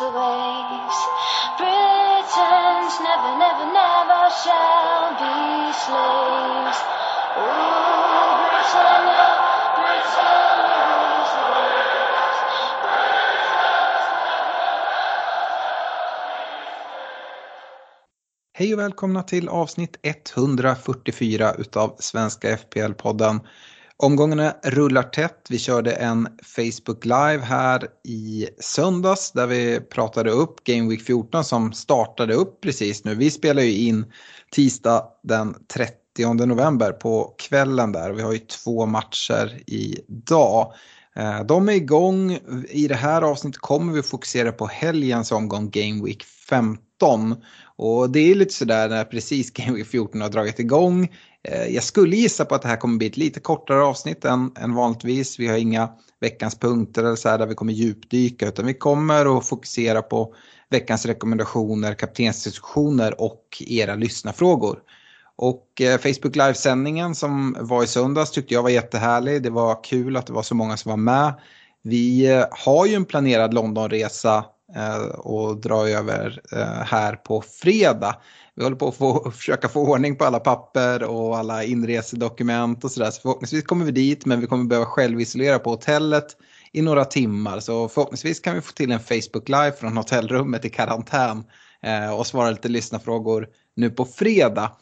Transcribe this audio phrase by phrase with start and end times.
[0.00, 0.98] Rules the waves.
[1.58, 6.80] Britons never, never, never shall be slaves.
[7.36, 9.26] Ooh, Britannia,
[9.76, 12.38] Britannia rules the waves.
[18.52, 23.40] Hej och välkomna till avsnitt 144 utav Svenska FPL-podden.
[24.02, 25.46] Omgångarna rullar tätt.
[25.50, 31.44] Vi körde en Facebook Live här i söndags där vi pratade upp Game Week 14
[31.44, 33.14] som startade upp precis nu.
[33.14, 34.12] Vi spelar ju in
[34.52, 38.12] tisdag den 30 november på kvällen där.
[38.12, 40.72] Vi har ju två matcher idag.
[41.16, 42.38] Eh, de är igång.
[42.68, 46.89] I det här avsnittet kommer vi fokusera på helgens omgång Game Week 15.
[47.76, 51.08] Och det är lite sådär när precis Game Week 14 har dragit igång.
[51.48, 54.52] Eh, jag skulle gissa på att det här kommer bli ett lite kortare avsnitt än,
[54.58, 55.38] än vanligtvis.
[55.38, 55.88] Vi har inga
[56.20, 60.34] veckans punkter eller så här där vi kommer djupdyka utan vi kommer att fokusera på
[60.70, 64.78] veckans rekommendationer, kaptensdiskussioner och era lyssnarfrågor.
[65.36, 69.42] Och eh, Facebook Live-sändningen som var i söndags tyckte jag var jättehärlig.
[69.42, 71.34] Det var kul att det var så många som var med.
[71.82, 74.44] Vi eh, har ju en planerad Londonresa
[74.76, 78.16] Eh, och dra över eh, här på fredag.
[78.54, 82.90] Vi håller på att få, försöka få ordning på alla papper och alla inresedokument och
[82.90, 83.10] sådär.
[83.10, 86.36] Så förhoppningsvis kommer vi dit men vi kommer behöva självisolera på hotellet
[86.72, 87.60] i några timmar.
[87.60, 91.44] Så förhoppningsvis kan vi få till en Facebook Live från hotellrummet i karantän
[91.82, 94.72] eh, och svara lite lyssnarfrågor nu på fredag.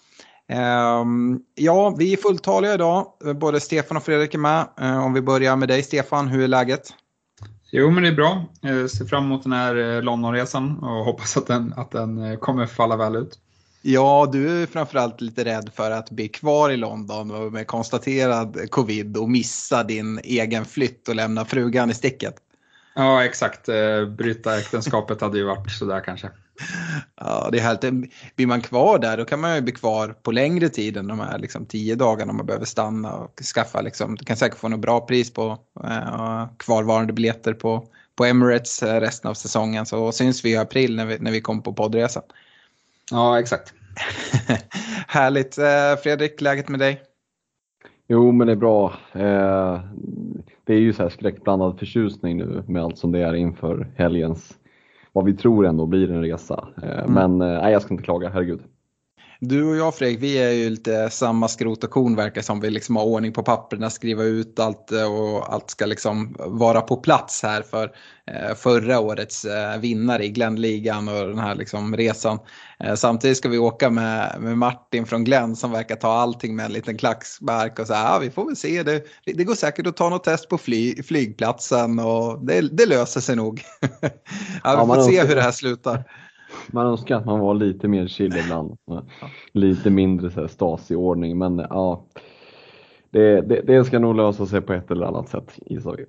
[0.49, 3.07] Ehm, ja, vi är fulltaliga idag.
[3.41, 4.67] Både Stefan och Fredrik är med.
[5.05, 6.95] Om vi börjar med dig Stefan, hur är läget?
[7.71, 8.45] Jo, men det är bra.
[8.61, 12.39] Jag ser fram emot den här eh, Londonresan och hoppas att den, att den eh,
[12.39, 13.39] kommer falla väl ut.
[13.83, 19.17] Ja, du är framförallt lite rädd för att bli kvar i London med konstaterad covid
[19.17, 22.35] och missa din egen flytt och lämna frugan i sticket.
[22.95, 23.69] Ja, exakt.
[23.69, 26.31] Eh, Bryta äktenskapet hade ju varit sådär kanske.
[27.21, 28.13] Ja, det är härligt.
[28.37, 31.21] Blir man kvar där då kan man ju bli kvar på längre tid än de
[31.21, 33.81] här liksom, tio dagarna man behöver stanna och skaffa.
[33.81, 37.85] Liksom, du kan säkert få något bra pris på eh, kvarvarande biljetter på,
[38.17, 39.87] på Emirates eh, resten av säsongen.
[39.87, 42.23] Så syns vi i april när vi, när vi kommer på poddresan.
[43.11, 43.75] Ja, exakt.
[45.09, 45.59] Härligt.
[45.59, 47.03] Eh, Fredrik, läget med dig?
[48.09, 48.93] Jo, men det är bra.
[49.13, 49.81] Eh,
[50.65, 54.59] det är ju så här skräckblandad förtjusning nu med allt som det är inför helgens,
[55.19, 56.69] vad vi tror ändå blir en resa.
[56.83, 58.61] Eh, Men eh, nej, jag ska inte klaga, herregud.
[59.41, 62.61] Du och jag Fredrik, vi är ju lite samma skrot och korn verkar som.
[62.61, 66.81] Vi liksom har ordning på papperna, skriva ut allt eh, och allt ska liksom vara
[66.81, 67.93] på plats här för
[68.27, 72.39] eh, förra årets eh, vinnare i Glenligan och den här liksom resan.
[72.97, 76.73] Samtidigt ska vi åka med, med Martin från Glenn som verkar ta allting med en
[76.73, 78.83] liten klackspark och så här, ja, vi får väl se.
[78.83, 83.21] Det, det går säkert att ta något test på fly, flygplatsen och det, det löser
[83.21, 83.63] sig nog.
[84.65, 86.05] ja, vi får se hur det här slutar.
[86.73, 88.77] Man önskar att man var lite mer chill ibland.
[89.53, 92.05] Lite mindre så här Stasi-ordning, men ja.
[93.11, 96.05] Det, det, det ska nog lösa sig på ett eller annat sätt gissar vi.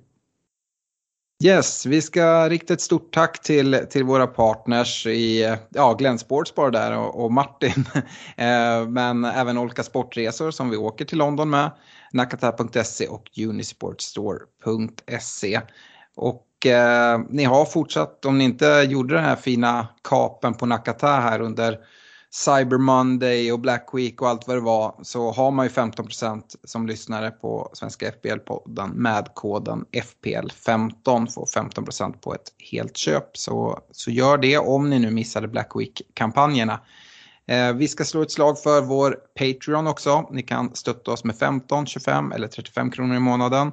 [1.44, 6.54] Yes, vi ska rikta ett stort tack till, till våra partners i ja, Glenn Sports
[6.54, 7.84] bara där och, och Martin.
[8.36, 11.70] Eh, Men även Olka Sportresor som vi åker till London med.
[12.12, 15.60] Nakata.se och Unisportstore.se.
[16.16, 21.06] Och eh, ni har fortsatt, om ni inte gjorde den här fina kapen på Nakata
[21.06, 21.78] här under
[22.32, 26.42] Cyber Monday och Black Week och allt vad det var så har man ju 15%
[26.64, 33.36] som lyssnare på Svenska FPL-podden med koden FPL15 får 15% på ett helt köp.
[33.36, 36.80] Så, så gör det om ni nu missade Black Week-kampanjerna.
[37.46, 40.28] Eh, vi ska slå ett slag för vår Patreon också.
[40.30, 43.72] Ni kan stötta oss med 15, 25 eller 35 kronor i månaden.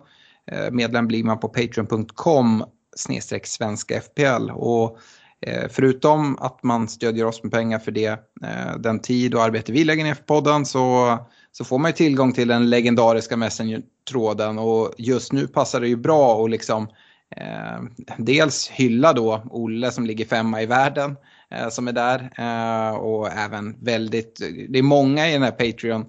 [0.52, 2.64] Eh, medlem blir man på patreon.com
[2.98, 4.50] snedstreck svenska FPL.
[4.52, 5.00] Och
[5.42, 8.08] eh, förutom att man stödjer oss med pengar för det,
[8.44, 11.18] eh, den tid och arbete vi lägger ner för podden så,
[11.52, 15.96] så får man ju tillgång till den legendariska Messenger-tråden och just nu passar det ju
[15.96, 16.88] bra att liksom
[17.36, 21.16] eh, dels hylla då Olle som ligger femma i världen
[21.52, 24.40] eh, som är där eh, och även väldigt,
[24.70, 26.06] det är många i den här Patreon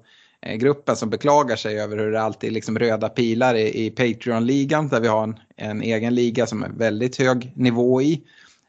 [0.47, 3.91] Eh, gruppen som beklagar sig över hur det alltid är liksom röda pilar i, i
[3.91, 8.23] Patreon-ligan där vi har en, en, egen liga som är väldigt hög nivå i.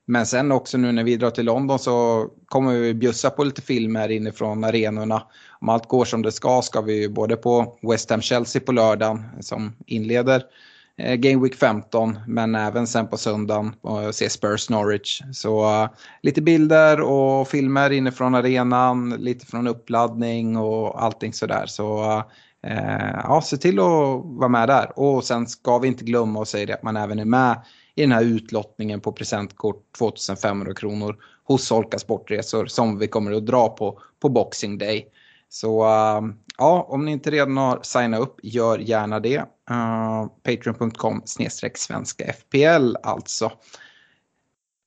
[0.06, 3.62] Men sen också nu när vi drar till London så kommer vi bjussa på lite
[3.62, 5.24] filmer inifrån arenorna.
[5.62, 9.76] Om allt går som det ska ska vi både på West Ham-Chelsea på lördagen som
[9.86, 10.46] inleder Eh,
[11.00, 15.22] Eh, Game Week 15 men även sen på söndagen och se Spurs Norwich.
[15.34, 15.90] Så uh,
[16.22, 21.66] lite bilder och filmer inifrån arenan, lite från uppladdning och allting sådär.
[21.66, 22.24] Så uh,
[23.24, 25.00] ja, se till att vara med där.
[25.00, 27.62] Och sen ska vi inte glömma att säga det att man även är med
[27.96, 33.46] i den här utlottningen på presentkort 2500 kronor hos Solka Sportresor som vi kommer att
[33.46, 35.08] dra på på Boxing Day.
[35.50, 36.22] Så uh,
[36.60, 39.38] ja, om ni inte redan har signat upp, gör gärna det.
[39.72, 43.52] Uh, Patreon.com snedstreck svenska FPL alltså.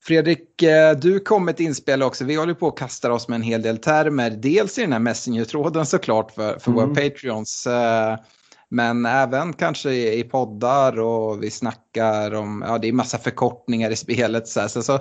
[0.04, 2.24] Fredrik, eh, du kom med ett inspel också.
[2.24, 4.30] Vi håller på att kasta oss med en hel del termer.
[4.30, 6.84] Dels i den här Messenger-tråden såklart för, för mm.
[6.84, 7.66] våra Patreons.
[7.66, 8.24] Uh,
[8.68, 13.96] men även kanske i poddar och vi snackar om, ja det är massa förkortningar i
[13.96, 14.48] spelet.
[14.48, 14.98] Så, så, så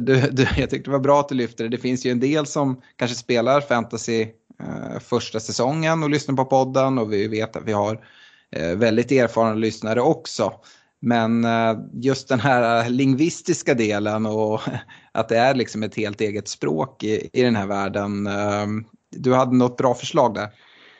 [0.00, 1.68] du, du, jag tyckte det var bra att du lyfte det.
[1.68, 4.28] Det finns ju en del som kanske spelar fantasy eh,
[4.60, 8.00] Eh, första säsongen och lyssnar på podden och vi vet att vi har
[8.56, 10.52] eh, väldigt erfarna lyssnare också.
[11.00, 14.60] Men eh, just den här lingvistiska delen och
[15.12, 18.26] att det är liksom ett helt eget språk i, i den här världen.
[18.26, 18.66] Eh,
[19.16, 20.48] du hade något bra förslag där?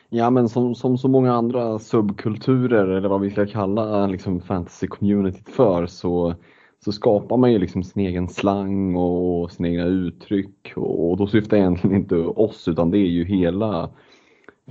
[0.09, 5.49] Ja men som, som så många andra subkulturer eller vad vi ska kalla liksom fantasy-communityt
[5.49, 6.35] för så
[6.85, 11.57] så skapar man ju liksom sin egen slang och sina egna uttryck och, då syftar
[11.57, 13.89] jag egentligen inte oss utan det är ju hela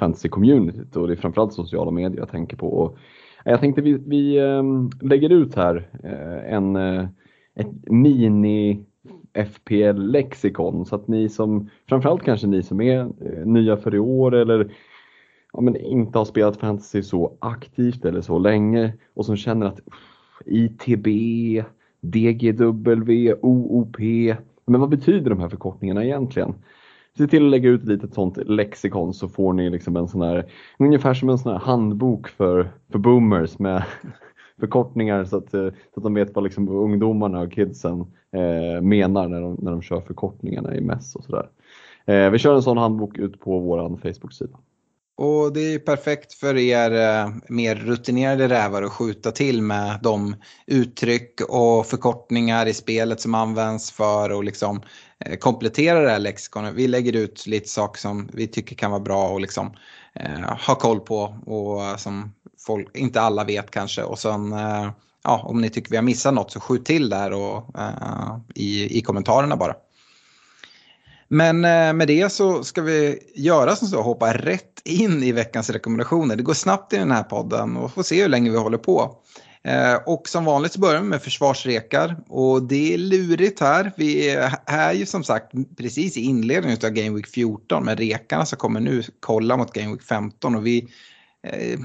[0.01, 2.69] fantasy-communityt och det är framförallt sociala medier jag tänker på.
[2.69, 2.99] Och
[3.45, 7.07] jag tänkte vi, vi ehm, lägger ut här eh, en, eh,
[7.55, 8.85] ett mini
[9.35, 14.35] FPL-lexikon så att ni som, framförallt kanske ni som är eh, nya för i år
[14.35, 14.73] eller
[15.53, 19.81] ja, men inte har spelat fantasy så aktivt eller så länge och som känner att
[20.47, 21.07] ITB,
[22.01, 23.97] DGW, OOP.
[24.67, 26.55] Men vad betyder de här förkortningarna egentligen?
[27.19, 30.23] Se till att lägga ut ett litet sånt lexikon så får ni liksom en sån
[30.23, 33.85] här, ungefär som en sån här handbok för, för boomers med
[34.61, 38.01] förkortningar så att, eh, så att de vet vad liksom ungdomarna och kidsen
[38.33, 41.49] eh, menar när de, när de kör förkortningarna i MESS och sådär.
[42.05, 44.59] Eh, vi kör en sån handbok ut på vår Facebook-sida.
[45.21, 50.37] Och det är perfekt för er eh, mer rutinerade rävar att skjuta till med de
[50.67, 54.83] uttryck och förkortningar i spelet som används för att liksom
[55.25, 56.75] eh, komplettera det här lexikonet.
[56.75, 59.73] Vi lägger ut lite saker som vi tycker kan vara bra och liksom
[60.15, 62.35] eh, ha koll på och som
[62.67, 64.03] folk, inte alla vet kanske.
[64.03, 64.91] Och sen eh,
[65.25, 68.99] ja, om ni tycker vi har missat något så skjut till där och, eh, i,
[68.99, 69.75] i kommentarerna bara.
[71.31, 75.71] Men eh, med det så ska vi göra som så, hoppa rätt in i veckans
[75.71, 76.37] rekommendationer.
[76.37, 79.17] Det går snabbt i den här podden och får se hur länge vi håller på.
[79.65, 83.93] Eh, och som vanligt så börjar vi med försvarsrekar och det är lurigt här.
[83.97, 84.37] Vi
[84.67, 88.81] är ju som sagt precis i inledningen av Game Week 14 med rekarna som kommer
[88.81, 90.89] nu kolla mot Game Week 15 och vi
[91.47, 91.81] eh,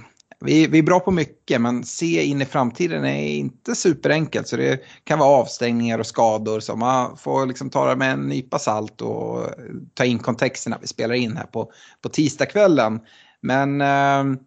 [0.46, 4.48] vi, vi är bra på mycket men se in i framtiden är inte superenkelt.
[4.48, 8.28] Så det kan vara avstängningar och skador så man får liksom ta det med en
[8.28, 9.50] nypa salt och
[9.94, 11.72] ta in kontexterna vi spelar in här på,
[12.02, 13.00] på tisdagskvällen.
[13.42, 14.40] Men äh,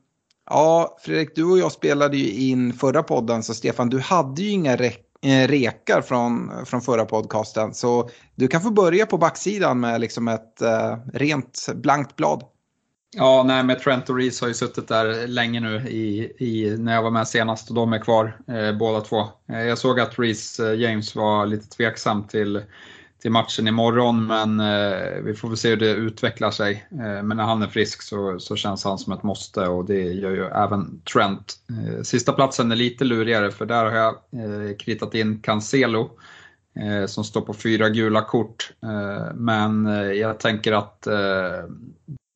[0.51, 4.51] ja, Fredrik, du och jag spelade ju in förra podden så Stefan, du hade ju
[4.51, 7.75] inga re eh, rekar från, från förra podcasten.
[7.75, 12.43] Så du kan få börja på backsidan med liksom ett äh, rent blankt blad.
[13.17, 16.95] Ja, nej, med Trent och Reese har ju suttit där länge nu i, i, när
[16.95, 19.27] jag var med senast och de är kvar eh, båda två.
[19.49, 22.63] Eh, jag såg att Reese eh, James var lite tveksam till,
[23.23, 26.87] till matchen imorgon men eh, vi får väl se hur det utvecklar sig.
[26.91, 30.03] Eh, men när han är frisk så, så känns han som ett måste och det
[30.03, 31.55] gör ju även Trent.
[31.71, 36.11] Eh, sista platsen är lite lurigare för där har jag eh, kritat in Cancelo
[36.81, 38.73] eh, som står på fyra gula kort.
[38.83, 39.87] Eh, men
[40.17, 41.07] jag tänker att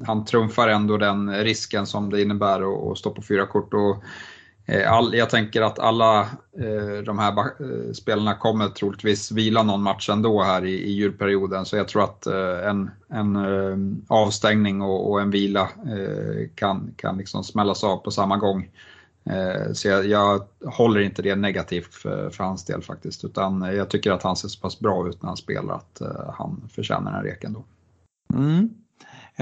[0.07, 3.75] han trumfar ändå den risken som det innebär att stå på fyra kort.
[3.75, 4.05] Och,
[4.75, 6.21] eh, all, jag tänker att alla
[6.59, 11.65] eh, de här eh, spelarna kommer troligtvis vila någon match ändå här i, i julperioden.
[11.65, 13.77] Så jag tror att eh, en, en eh,
[14.09, 18.69] avstängning och, och, en vila eh, kan, kan liksom smällas av på samma gång.
[19.25, 23.91] Eh, så jag, jag, håller inte det negativt för, för, hans del faktiskt, utan jag
[23.91, 27.13] tycker att han ser så pass bra ut när han spelar att eh, han förtjänar
[27.13, 27.65] den reken då.
[28.35, 28.71] Mm.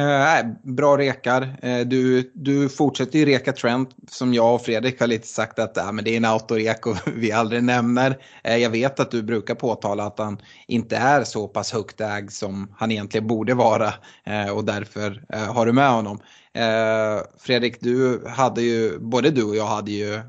[0.00, 1.56] Eh, bra rekar.
[1.62, 5.76] Eh, du, du fortsätter ju reka Trent som jag och Fredrik har lite sagt att
[5.76, 8.18] äh, men det är en autorek och vi aldrig nämner.
[8.44, 12.30] Eh, jag vet att du brukar påtala att han inte är så pass högt ägd
[12.30, 16.18] som han egentligen borde vara eh, och därför eh, har du med honom.
[16.54, 20.20] Eh, Fredrik, du hade ju, både du och jag hade ju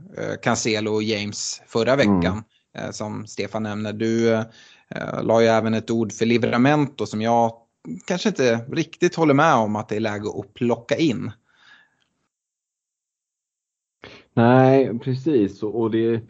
[0.41, 2.43] Cancelo och James förra veckan
[2.77, 2.93] mm.
[2.93, 3.93] som Stefan nämner.
[3.93, 4.43] Du
[5.21, 7.60] la ju även ett ord för Livramento som jag
[8.05, 11.31] kanske inte riktigt håller med om att det är läge att plocka in.
[14.33, 15.63] Nej, precis.
[15.63, 16.21] Och det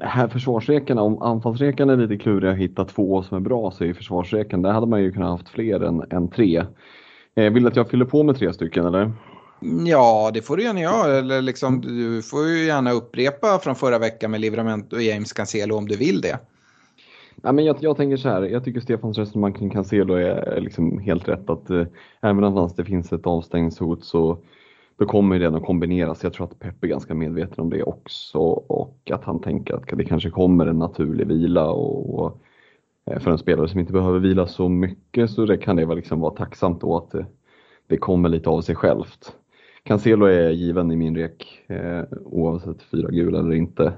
[0.00, 3.92] här försvarsrekarna, om anfallsrekarna är lite kluriga att hitta två som är bra så är
[3.92, 6.66] försvarsrekan, där hade man ju kunnat haft fler än, än tre.
[7.34, 9.12] Eh, vill du att jag fyller på med tre stycken eller?
[9.86, 11.18] Ja, det får du gärna göra.
[11.18, 15.76] Eller liksom, du får ju gärna upprepa från förra veckan med Livramento och James Cancelo
[15.76, 16.38] om du vill det.
[17.42, 20.98] Ja, men jag, jag tänker så här, jag tycker Stefans resonemang kring Cancelo är liksom
[20.98, 21.50] helt rätt.
[21.50, 21.86] Att eh,
[22.20, 24.38] även om det finns ett avstängningshot så
[24.98, 26.22] då kommer det att kombineras.
[26.22, 29.98] Jag tror att Pep är ganska medveten om det också och att han tänker att
[29.98, 32.42] det kanske kommer en naturlig vila och, och
[33.10, 35.96] eh, för en spelare som inte behöver vila så mycket så det kan det väl
[35.96, 37.26] liksom vara tacksamt då att det,
[37.86, 39.36] det kommer lite av sig självt.
[39.82, 43.92] Cancelo är given i min rek eh, oavsett fyra gula eller inte.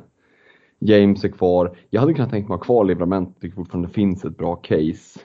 [0.78, 1.76] James är kvar.
[1.90, 5.20] Jag hade kunnat tänka mig ha kvar Livrament, tycker fortfarande det finns ett bra case.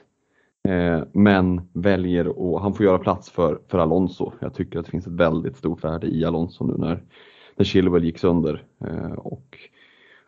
[0.68, 4.32] Eh, men väljer och han får göra plats för, för Alonso.
[4.40, 7.02] Jag tycker att det finns ett väldigt stort värde i Alonso nu när,
[7.56, 8.64] när Chilwell gick sönder.
[8.84, 9.58] Eh, och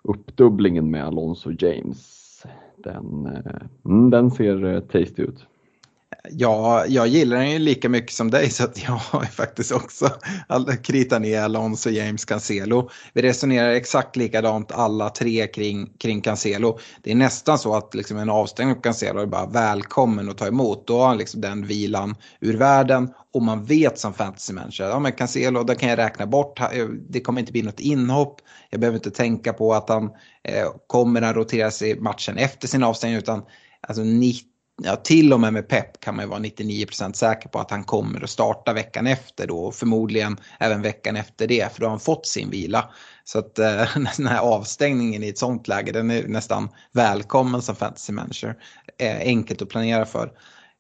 [0.03, 5.47] uppdubblingen med Alonso James, den, eh, mm, den ser eh, tasty ut.
[6.31, 10.11] Ja, jag gillar den ju lika mycket som dig så att jag har faktiskt också
[10.83, 12.91] kritat ner Alonso, James, Cancelo.
[13.13, 16.79] Vi resonerar exakt likadant alla tre kring, kring Cancelo.
[17.03, 20.47] Det är nästan så att liksom en avstängning på Cancelo är bara välkommen att ta
[20.47, 20.87] emot.
[20.87, 24.99] Då har han liksom den vilan ur världen och man vet som fantasymänniska att ja
[24.99, 26.61] men Cancelo, där kan jag räkna bort,
[27.09, 28.41] det kommer inte bli något inhopp.
[28.71, 30.05] Jag behöver inte tänka på att han
[30.45, 33.43] eh, kommer att rotera i matchen efter sin avstängning utan
[33.81, 37.59] alltså 90 ja, till och med med Pep kan man ju vara 99% säker på
[37.59, 41.81] att han kommer att starta veckan efter då och förmodligen även veckan efter det för
[41.81, 42.91] då har han fått sin vila.
[43.25, 47.77] Så att eh, den här avstängningen i ett sånt läge den är nästan välkommen som
[47.77, 48.57] fantasy manager.
[48.99, 50.33] Eh, enkelt att planera för.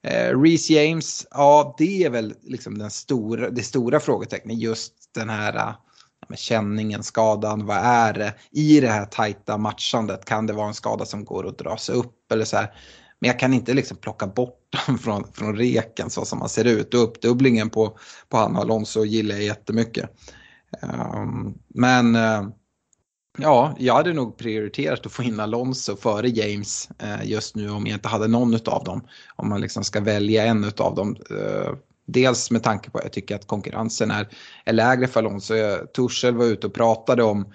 [0.07, 5.29] Eh, Reece James, ja det är väl liksom den stora, det stora frågetecknet just den
[5.29, 5.75] här eh,
[6.29, 8.35] med känningen, skadan, vad är det?
[8.50, 11.95] I det här tajta matchandet kan det vara en skada som går att dra sig
[11.95, 12.75] upp eller så här.
[13.26, 16.64] Men jag kan inte liksom plocka bort den från, från reken så som han ser
[16.64, 16.95] ut.
[16.95, 20.11] Och uppdubblingen på, på han och Alonso gillar jag jättemycket.
[20.83, 22.49] Um, men uh,
[23.38, 27.87] ja, jag hade nog prioriterat att få in Alonso före James uh, just nu om
[27.87, 29.06] jag inte hade någon av dem.
[29.37, 31.16] Om man liksom ska välja en av dem.
[31.30, 31.75] Uh,
[32.06, 34.28] dels med tanke på att jag tycker att konkurrensen är,
[34.64, 35.54] är lägre för Alonso.
[35.92, 37.52] Torshäll var ute och pratade om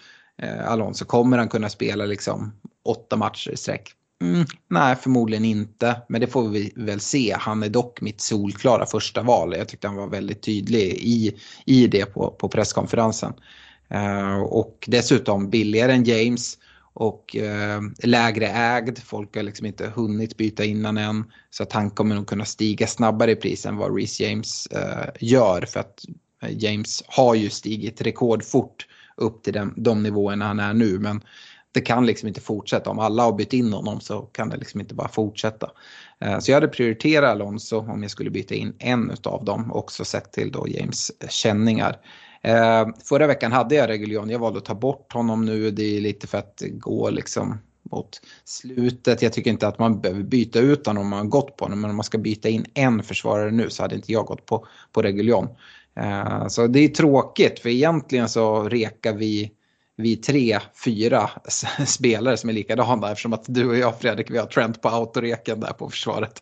[0.66, 2.54] Alonso, kommer han kunna spela liksom
[2.86, 3.96] åtta matcher i sträck?
[4.22, 6.02] Mm, nej, förmodligen inte.
[6.10, 7.36] Men det får vi väl se.
[7.40, 9.56] Han är dock mitt solklara första val.
[9.58, 13.34] Jag tyckte han var väldigt tydlig i, i det på, på presskonferensen.
[13.94, 16.58] Uh, och dessutom billigare än James
[16.94, 19.00] och uh, lägre ägd.
[19.00, 21.24] Folk har liksom inte hunnit byta innan än.
[21.50, 25.10] Så att han kommer nog kunna stiga snabbare i pris än vad Reece James uh,
[25.20, 25.62] gör.
[25.62, 26.06] För att
[26.50, 28.88] James har ju stigit rekordfort
[29.18, 31.00] upp till den, de nivåerna han är nu.
[31.00, 31.22] Men
[31.72, 32.90] det kan liksom inte fortsätta.
[32.90, 35.72] Om alla har bytt in honom så kan det liksom inte bara fortsätta.
[36.20, 39.72] Eh, så jag hade prioriterat Alonso om jag skulle byta in en av dem.
[39.72, 41.98] Också sett till då James känningar.
[42.42, 44.30] Eh, förra veckan hade jag Reguljon.
[44.30, 45.72] Jag valde att ta bort honom nu.
[45.72, 47.58] Det är lite för att gå liksom
[47.92, 49.22] mot slutet.
[49.22, 51.82] Jag tycker inte att man behöver byta ut honom om man har gått på honom.
[51.82, 54.68] Men om man ska byta in en försvarare nu så hade inte jag gått på,
[54.92, 55.48] på Reguljon.
[55.96, 59.52] Eh, så det är tråkigt för egentligen så rekar vi
[59.98, 61.30] vi tre, fyra
[61.86, 65.60] spelare som är likadana eftersom att du och jag Fredrik, vi har Trent på autoreken
[65.60, 66.34] där på försvaret.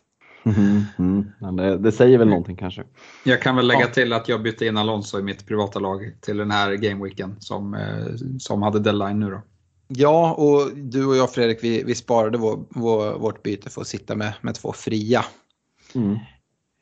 [0.43, 1.55] Mm, mm.
[1.55, 2.83] Det, det, säger väl någonting kanske.
[3.23, 3.87] Jag kan väl lägga ja.
[3.87, 7.73] till att jag bytte in Alonso i mitt privata lag till den här gameweeken som,
[7.73, 9.41] eh, som hade deadline nu då.
[9.87, 13.87] Ja, och du och jag Fredrik, vi, vi sparade vår, vår, vårt byte för att
[13.87, 15.25] sitta med, med två fria.
[15.95, 16.17] Mm.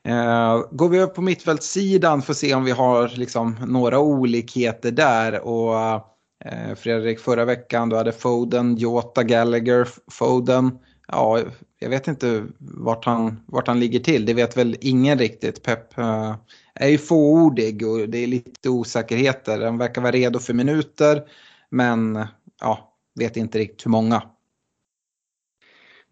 [0.08, 4.90] Uh, går vi upp på mittfältssidan för att se om vi har liksom några olikheter
[4.90, 5.40] där.
[5.40, 6.02] Och Eh,
[6.44, 10.78] Eh, Fredrik, förra veckan du hade Foden, Jota, Gallagher, Foden.
[11.08, 11.40] Ja,
[11.78, 14.26] jag vet inte vart han, vart han ligger till.
[14.26, 15.62] Det vet väl ingen riktigt.
[15.62, 16.34] Pep eh,
[16.74, 19.60] är ju fåordig och det är lite osäkerheter.
[19.60, 21.22] Han verkar vara redo för minuter
[21.70, 22.26] men
[22.60, 24.22] ja, vet inte riktigt hur många.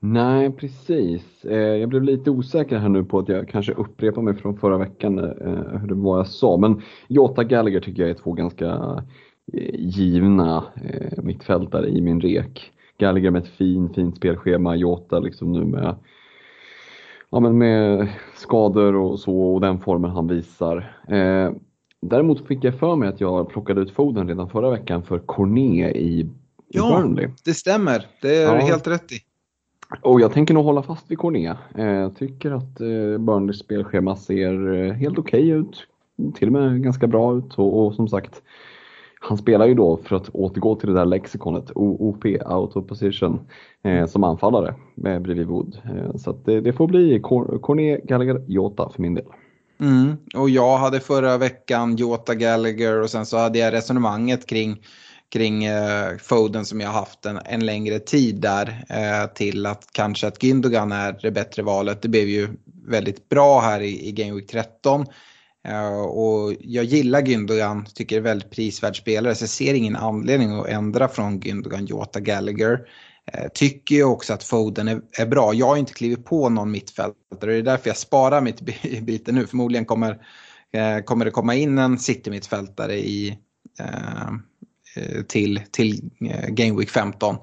[0.01, 1.45] Nej, precis.
[1.45, 4.79] Eh, jag blev lite osäker här nu på att jag kanske upprepar mig från förra
[4.79, 6.57] veckan eh, hur det var jag sa.
[6.57, 9.05] Men Jota Gallagher tycker jag är två ganska
[9.53, 10.65] eh, givna
[11.23, 12.73] mittfältare i min rek.
[12.99, 15.95] Gallagher med ett fint, fint spelschema, Jota liksom nu med,
[17.31, 20.97] ja, men med skador och så och den formen han visar.
[22.01, 25.97] Däremot fick jag för mig att jag plockade ut Foden redan förra veckan för Cornet
[25.97, 26.31] i
[26.69, 27.29] ja, Burnley.
[27.45, 28.07] det stämmer.
[28.23, 28.61] Det är ja.
[28.61, 29.17] helt rätt i.
[30.03, 31.19] Och jag tänker nog hålla fast vid.
[31.23, 35.87] Jag eh, tycker att eh, Burnleys spelschema ser eh, helt okej okay ut.
[36.35, 38.43] Till och med ganska bra ut och, och, som sagt
[39.29, 43.41] han spelar ju då, för att återgå till det där lexikonet, OOP, out of position,
[43.85, 44.75] eh, som anfallare
[45.07, 45.79] eh, bredvid Wood.
[45.85, 47.21] Eh, så det, det, får bli
[47.61, 49.25] Cornet, Gallagher, Jota för min del.
[49.81, 50.17] Mm.
[50.37, 54.77] Och jag hade förra veckan Jota Gallagher och sen så hade jag resonemanget kring
[55.33, 60.27] kring eh, Foden som jag haft en, en längre tid där eh, till att kanske
[60.27, 62.03] att Gündogan är det bättre valet.
[62.03, 62.49] Det blev ju
[62.87, 65.07] väldigt bra här i, i Game Week 13.
[65.69, 69.97] Uh, och jag gillar Gündogan, tycker det är väldigt prisvärd spelare så jag ser ingen
[69.97, 72.73] anledning att ändra från Gündogan, Jota, Gallagher.
[72.73, 75.55] Uh, tycker ju också att Foden är, är, bra.
[75.55, 78.61] Jag har inte klivit på någon mittfältare och det är därför jag sparar mitt
[79.03, 79.47] byte nu.
[79.47, 80.11] Förmodligen kommer,
[80.77, 83.39] uh, kommer det komma in en City-mittfältare i,
[85.29, 86.11] till, till
[86.49, 87.37] Game Week 15.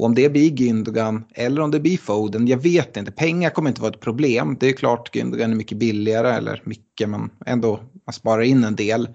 [0.00, 3.12] Och om det blir Gündogan eller om det blir Foden, jag vet inte.
[3.12, 4.56] Pengar kommer inte vara ett problem.
[4.60, 8.76] Det är klart Gündogan är mycket billigare, eller mycket, men ändå man sparar in en
[8.76, 9.08] del.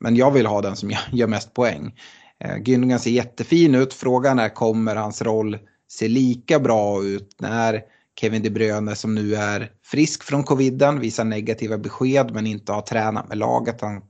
[0.00, 1.94] Men jag vill ha den som gör mest poäng.
[2.44, 3.94] Eh, Gündogan ser jättefin ut.
[3.94, 5.58] Frågan är kommer hans roll
[5.88, 7.80] se lika bra ut när
[8.20, 12.82] Kevin De Bruyne som nu är frisk från coviden visar negativa besked men inte har
[12.82, 13.80] tränat med laget.
[13.80, 14.02] Han,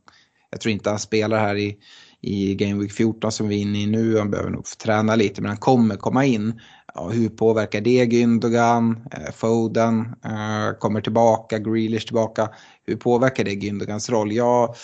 [0.51, 1.79] jag tror inte han spelar här i
[2.21, 4.19] i Game Week 14 som vi är inne i nu.
[4.19, 6.61] Han behöver nog få träna lite men han kommer komma in.
[6.95, 9.07] Ja, hur påverkar det Gündogan?
[9.13, 12.49] Eh, Foden eh, kommer tillbaka, Grealish tillbaka.
[12.87, 14.33] Hur påverkar det Gündogans roll?
[14.33, 14.75] Jag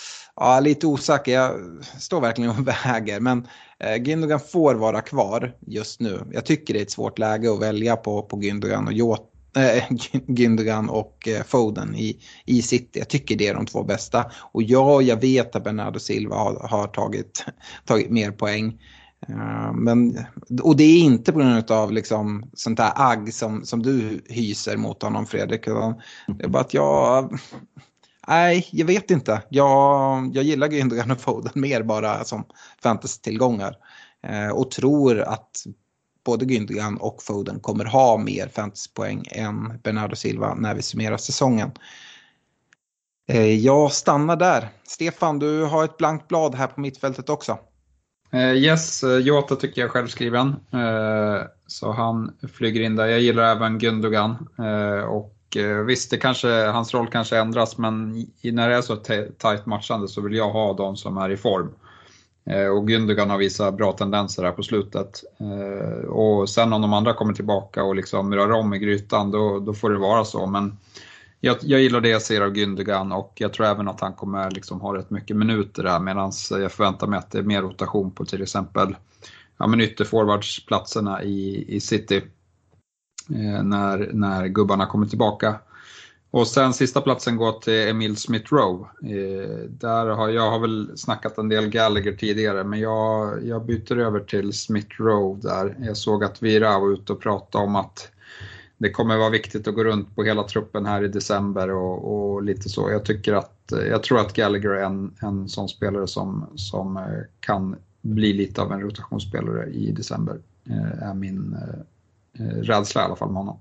[0.41, 1.53] är lite osäker, jag
[1.99, 3.19] står verkligen och väger.
[3.19, 3.47] Men
[3.79, 6.21] eh, Gündogan får vara kvar just nu.
[6.31, 9.83] Jag tycker det är ett svårt läge att välja på, på Gündogan och Jota äh,
[10.27, 12.99] Gündogan och eh, Foden i, i City.
[12.99, 14.31] Jag tycker det är de två bästa.
[14.51, 17.45] Och ja, jag vet att Bernardo Silva har, har tagit,
[17.85, 18.81] tagit mer poäng.
[19.27, 20.25] Eh, men,
[20.63, 24.77] och det är inte på grund av liksom, sånt där agg som, som du hyser
[24.77, 25.65] mot honom Fredrik.
[25.65, 27.39] Det är bara att jag...
[28.27, 29.41] Nej, jag vet inte.
[29.49, 32.45] Jag, jag gillar Gündogan och Foden mer bara som
[32.83, 33.75] fantasy-tillgångar.
[34.53, 35.63] Och tror att
[36.27, 41.71] både Gündogan och Foden kommer ha mer fantasypoäng än Bernardo Silva när vi summerar säsongen.
[43.27, 44.69] Eh, jag stannar där.
[44.83, 47.57] Stefan, du har ett blankt blad här på mittfältet också.
[48.31, 50.55] Eh, yes, eh, Jota tycker jag är självskriven.
[51.67, 53.05] Så han flyger in där.
[53.05, 54.47] Jag gillar även Gündogan.
[55.09, 55.33] och
[55.85, 58.95] visst, det kanske, hans roll kanske ändras, men när det är så
[59.37, 61.73] tajt matchande så vill jag ha de som är i form.
[62.49, 65.23] Eh, och Gündogan har visat bra tendenser här på slutet.
[65.39, 69.59] Eh, och sen om de andra kommer tillbaka och liksom rör om i grytan, då,
[69.59, 70.45] då får det vara så.
[70.45, 70.77] Men
[71.39, 74.51] jag, jag gillar det jag ser av Gündogan och jag tror även att han kommer
[74.51, 78.11] liksom ha rätt mycket minuter här medan jag förväntar mig att det är mer rotation
[78.11, 78.95] på till exempel
[79.57, 82.21] ja, men ytterforwardsplatserna i, i City.
[83.29, 85.55] Eh, när, när gubbarna kommer tillbaka.
[86.31, 88.87] Och sen sista platsen går till Emil Smith Rowe.
[89.01, 93.97] Eh, där har, jag har väl snackat en del Gallagher tidigare men jag, jag byter
[93.97, 95.75] över till Smith Rowe där.
[95.79, 98.11] Jag såg att Vira var ute och pratade om att
[98.77, 102.43] det kommer vara viktigt att gå runt på hela truppen här i december och, och
[102.43, 102.91] lite så.
[102.91, 107.03] Jag tycker att, jag tror att Gallagher är en, en sån spelare som, som eh,
[107.39, 110.39] kan bli lite av en rotationsspelare i december.
[110.69, 113.59] Eh, är min eh, eh, rädsla i alla fall med honom.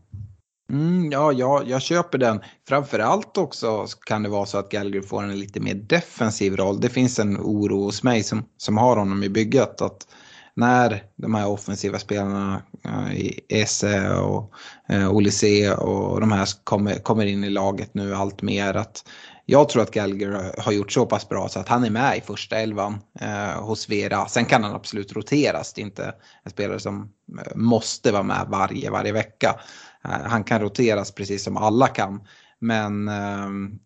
[0.70, 2.40] Mm, ja, jag, jag köper den.
[2.68, 6.80] Framförallt också kan det vara så att Gallagher får en lite mer defensiv roll.
[6.80, 9.80] Det finns en oro hos mig som, som har honom i bygget.
[9.80, 10.06] Att
[10.54, 14.52] när de här offensiva spelarna, eh, i Esse och
[14.88, 18.74] eh, Olise och de här kommer, kommer in i laget nu allt mer.
[18.74, 19.04] Att
[19.48, 22.20] jag tror att Gallagher har gjort så pass bra så att han är med i
[22.20, 24.28] första elvan eh, hos Vera.
[24.28, 25.72] Sen kan han absolut roteras.
[25.72, 29.60] Det är inte en spelare som eh, måste vara med varje, varje vecka.
[30.08, 32.20] Eh, han kan roteras precis som alla kan.
[32.58, 33.78] Men ehm,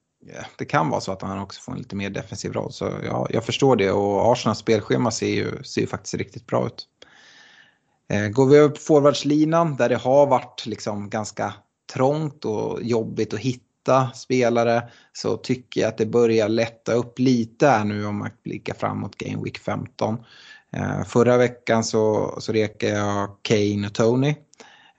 [0.59, 2.73] det kan vara så att han också får en lite mer defensiv roll.
[2.73, 6.67] Så ja, jag förstår det och Arsenals spelschema ser ju, ser ju faktiskt riktigt bra
[6.67, 6.87] ut.
[8.09, 11.55] Eh, går vi upp på forwardslinan där det har varit liksom ganska
[11.93, 17.67] trångt och jobbigt att hitta spelare så tycker jag att det börjar lätta upp lite
[17.67, 20.17] här nu om man blickar framåt Game Week 15.
[20.73, 24.35] Eh, förra veckan så, så rekade jag Kane och Tony.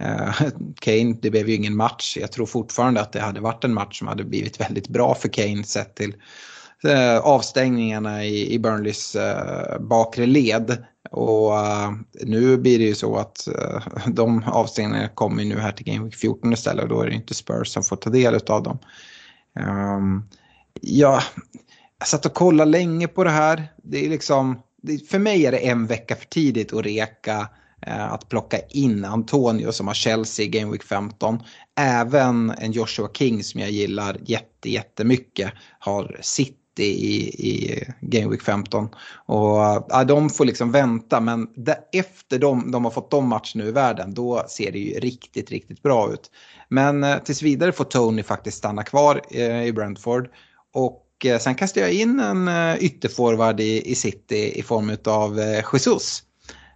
[0.02, 0.34] Eh,
[0.80, 2.18] Kane, det blev ju ingen match.
[2.22, 5.30] Jag tror fortfarande att det hade varit en match som hade blivit väldigt bra för
[5.30, 6.16] Kane sett till
[6.84, 10.86] eh, avstängningarna i, Burnleys eh, bakre led.
[11.12, 11.52] Och
[12.14, 13.48] nu blir det ju så att
[14.08, 17.34] de avstängningarna kommer nu här till Game Week 14 istället och då är det inte
[17.34, 18.80] Spurs som får ta del av dem.
[19.60, 20.24] Ehm,
[20.82, 21.22] ja,
[22.00, 23.68] jag satt och kollade länge på det här.
[23.84, 24.62] Det är liksom
[25.10, 27.50] för mig är det en vecka för tidigt att reka
[27.88, 31.40] Eh, att plocka in Antonio som har Chelsea i Game Week 15.
[31.80, 38.42] Även en Joshua King som jag gillar jätte, jättemycket har City i, i Game Week
[38.42, 38.90] 15.
[39.26, 41.48] Och ja, de får liksom vänta men
[41.94, 45.52] efter de, de har fått de matcherna nu i världen då ser det ju riktigt,
[45.52, 46.32] riktigt bra ut.
[46.70, 50.30] Men eh, tills vidare får Tony faktiskt stanna kvar eh, i Brentford.
[50.74, 55.40] Och Eh, sen kastar jag in en eh, ytterforward i, i City i form av
[55.40, 56.24] eh, Jesus.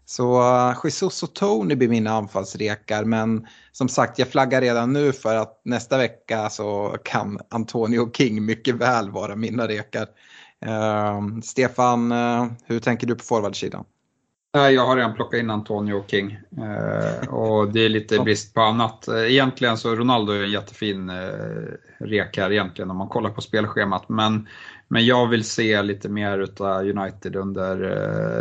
[0.05, 0.43] Så
[0.83, 5.61] Jesus och Tony blir mina anfallsrekar men som sagt jag flaggar redan nu för att
[5.65, 10.07] nästa vecka så kan Antonio King mycket väl vara mina rekar.
[10.65, 13.85] Uh, Stefan, uh, hur tänker du på forwardsidan?
[14.55, 19.07] Jag har redan plockat in Antonio King eh, och det är lite brist på annat.
[19.07, 21.15] Egentligen så Ronaldo är en jättefin eh,
[21.97, 24.09] rek här egentligen om man kollar på spelschemat.
[24.09, 24.47] Men,
[24.95, 27.83] men jag vill se lite mer utav United under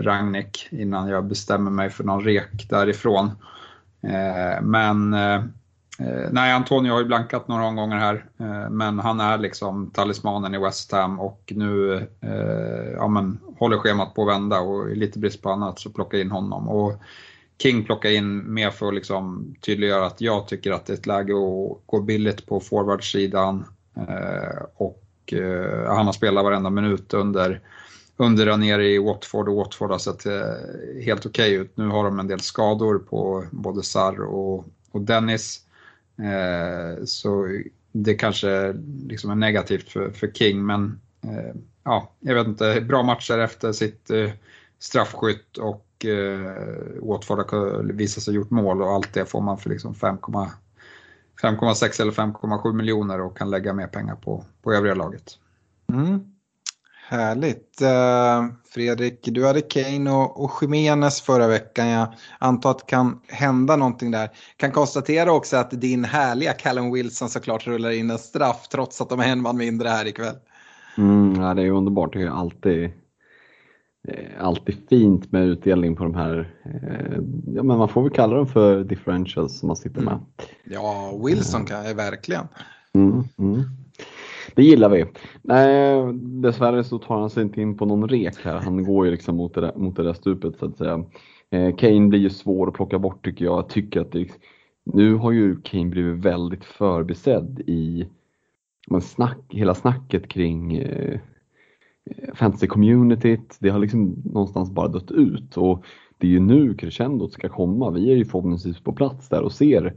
[0.01, 3.27] eh, innan jag bestämmer mig för någon rek därifrån.
[4.03, 5.35] Eh, men eh,
[5.99, 10.55] eh, nej, Antonio har ju blankat några omgångar här, eh, men han är liksom talismanen
[10.55, 14.95] i West Ham och nu eh, ja, men, håller schemat på att vända och i
[14.95, 16.69] lite brist på annat så plocka in honom.
[16.69, 16.93] Och
[17.63, 21.07] King plockar in mer för att liksom tydliggöra att jag tycker att det är ett
[21.07, 23.65] läge att gå billigt på forwardsidan
[23.97, 24.63] eh,
[25.25, 27.61] och eh, han har spelat varenda minut under
[28.17, 31.77] under Ranieri i Watford och Watford har sett eh, helt okej okay ut.
[31.77, 35.61] Nu har de en del skador på både Sarr och, och Dennis.
[36.19, 37.49] Eh, så
[37.93, 38.75] det kanske
[39.07, 43.73] liksom är negativt för, för King, men eh, ja, jag vet inte, bra matcher efter
[43.73, 44.31] sitt eh,
[44.79, 46.53] straffskytt och eh,
[47.03, 49.95] Watford har visat sig gjort mål och allt det får man för liksom
[51.43, 55.39] 5,6 eller 5,7 miljoner och kan lägga mer pengar på, på övriga laget.
[55.93, 56.21] Mm.
[57.09, 57.83] Härligt.
[57.83, 61.87] Uh, Fredrik, du hade Kane och, och Jimenez förra veckan.
[61.87, 64.31] Jag antar att det kan hända någonting där.
[64.57, 69.09] Kan konstatera också att din härliga Callum Wilson såklart rullar in en straff trots att
[69.09, 70.37] de är en man mindre här ikväll.
[70.99, 72.13] Mm, ja, det är underbart.
[72.13, 72.93] Det är alltid,
[74.39, 77.19] alltid fint med utdelning på de här, eh,
[77.55, 80.13] ja, men man får väl kalla dem för differentials som man sitter med.
[80.13, 80.25] Mm.
[80.65, 82.47] Ja, Wilson kan jag verkligen.
[82.93, 83.63] Mm, mm.
[84.55, 85.05] Det gillar vi.
[85.43, 88.61] Nej, dessvärre så tar han sig inte in på någon rek här.
[88.61, 91.05] Han går ju liksom mot det där, mot det där stupet så att säga.
[91.51, 93.59] Eh, Kane blir ju svår att plocka bort tycker jag.
[93.59, 94.29] jag tycker att det,
[94.85, 98.09] nu har ju Kane blivit väldigt förbisedd i
[98.87, 101.21] men snack, hela snacket kring eh,
[102.35, 103.57] fantasy-communityt.
[103.61, 105.85] Det har liksom någonstans bara dött ut och
[106.19, 107.91] det är ju nu crescendot ska komma.
[107.91, 109.95] Vi är ju förhoppningsvis på plats där och ser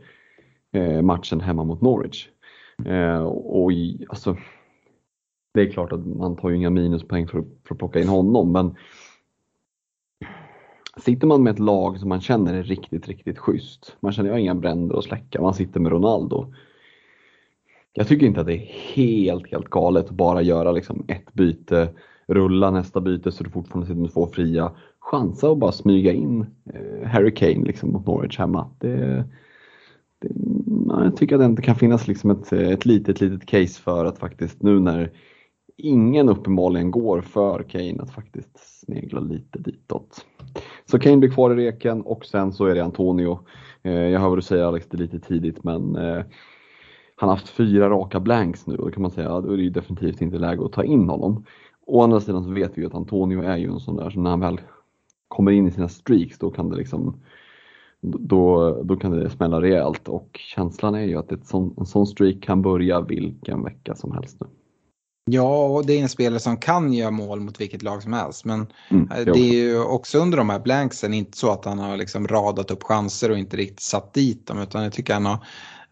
[0.72, 2.28] eh, matchen hemma mot Norwich.
[2.86, 3.72] Eh, och
[4.10, 4.38] alltså,
[5.54, 8.52] det är klart att man tar ju inga minuspoäng för, för att plocka in honom
[8.52, 8.76] men
[10.98, 13.98] Sitter man med ett lag som man känner är riktigt, riktigt schysst.
[14.00, 15.42] Man känner att jag har inga bränder att släcka.
[15.42, 16.54] Man sitter med Ronaldo.
[17.98, 21.90] Jag tycker inte att det är helt, helt galet att bara göra liksom ett byte,
[22.28, 24.72] rulla nästa byte så du fortfarande sitter med två fria.
[25.00, 28.70] Chansa och bara smyga in eh, Harry Kane liksom mot Norwich hemma.
[28.80, 29.26] Det,
[30.22, 30.30] det,
[30.88, 34.62] jag tycker att det kan finnas liksom ett, ett litet, litet case för att faktiskt
[34.62, 35.12] nu när
[35.78, 40.26] ingen uppenbarligen går för Kane att faktiskt snegla lite ditåt.
[40.86, 43.40] Så Kane blir kvar i reken och sen så är det Antonio.
[43.84, 46.24] Eh, jag hör vad du säger Alex, det är lite tidigt men eh,
[47.20, 49.70] han har haft fyra raka blanks nu och då kan man säga att det är
[49.70, 51.46] definitivt inte läge att ta in honom.
[51.86, 54.24] Å andra sidan så vet vi ju att Antonio är ju en sån där som
[54.24, 54.62] när han väl
[55.28, 57.20] kommer in i sina streaks då kan det liksom
[58.02, 62.08] då, då kan det smälla rejält och känslan är ju att ett sån, en sån
[62.08, 64.48] streak kan börja vilken vecka som helst nu.
[65.30, 68.46] Ja, och det är en spelare som kan göra mål mot vilket lag som helst.
[68.46, 71.80] Men mm, det, det är ju också under de här blanksen inte så att han
[71.80, 74.60] har liksom radat upp chanser och inte riktigt satt dit dem.
[74.60, 75.40] Utan jag tycker han har eh,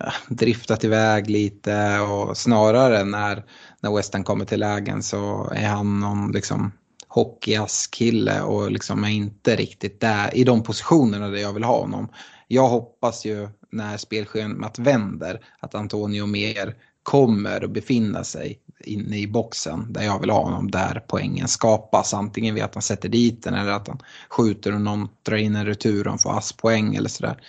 [0.03, 3.43] Eh, driftat iväg lite och snarare när,
[3.81, 6.71] när Western kommer till lägen så är han någon liksom
[7.08, 12.10] hockeyass-kille och liksom är inte riktigt där i de positionerna där jag vill ha honom.
[12.47, 19.27] Jag hoppas ju när spelschemat vänder att Antonio mer kommer att befinna sig inne i
[19.27, 22.13] boxen där jag vill ha honom där poängen skapas.
[22.13, 25.55] Antingen via att han sätter dit den eller att han skjuter och någon drar in
[25.55, 27.41] en retur och han får asspoäng eller sådär.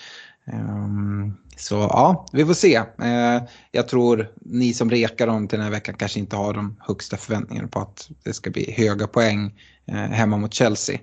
[0.53, 2.79] Um, så ja, vi får se.
[2.79, 6.77] Uh, jag tror ni som rekar dem till den här veckan kanske inte har de
[6.81, 9.55] högsta förväntningarna på att det ska bli höga poäng
[9.91, 10.99] uh, hemma mot Chelsea.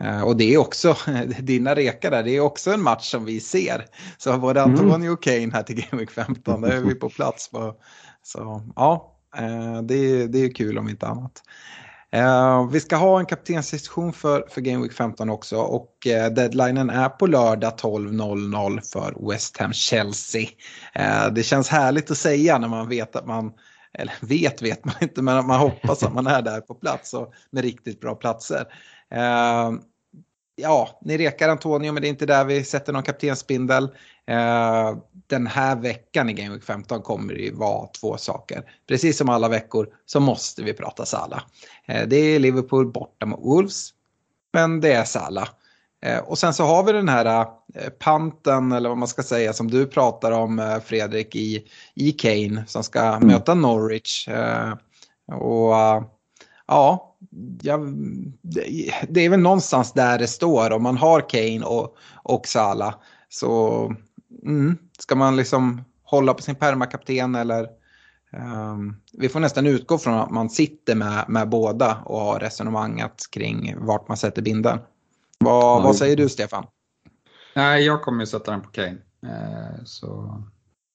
[0.00, 0.96] Uh, och det är också,
[1.40, 3.86] dina rekar där, det är också en match som vi ser.
[4.18, 4.72] Så både mm.
[4.74, 7.50] Antonio och Kane här till Game Week 15, där är vi på plats.
[7.50, 7.74] På,
[8.22, 9.18] så ja,
[9.82, 11.42] det, är, det är kul om inte annat.
[12.16, 16.90] Uh, vi ska ha en kaptensdiskussion för, för Game Week 15 också och uh, deadlinen
[16.90, 20.48] är på lördag 12.00 för West Ham Chelsea.
[20.98, 23.52] Uh, det känns härligt att säga när man vet att man,
[23.98, 27.14] eller vet vet man inte, men att man hoppas att man är där på plats
[27.14, 28.66] och med riktigt bra platser
[30.56, 33.88] ja, ni rekar Antonio men det är inte där vi sätter någon kaptensbindel.
[34.26, 38.62] Eh, den här veckan i Game Week 15 kommer det ju vara två saker.
[38.88, 41.42] Precis som alla veckor så måste vi prata Sala.
[41.86, 43.90] Eh, det är Liverpool borta mot Wolves.
[44.52, 45.48] Men det är Sala.
[46.04, 47.46] Eh, och sen så har vi den här
[47.98, 52.84] panten eller vad man ska säga som du pratar om Fredrik i, i Kane som
[52.84, 53.26] ska mm.
[53.28, 54.28] möta Norwich.
[55.32, 57.14] Och ja,
[57.62, 57.78] ja
[58.40, 58.70] det,
[59.08, 60.72] det, är väl någonstans där det står.
[60.72, 62.94] Om man har Kane och, och Sala
[63.28, 63.94] så
[64.42, 67.68] mm, ska man liksom hålla på sin permakapten eller
[68.32, 73.30] um, vi får nästan utgå från att man sitter med, med båda och har resonemanget
[73.30, 74.78] kring vart man sätter binden.
[75.38, 75.86] Vad, mm.
[75.86, 76.66] vad säger du Stefan?
[77.54, 78.98] Nej, jag kommer ju sätta den på Kane.
[79.22, 80.42] Eh, så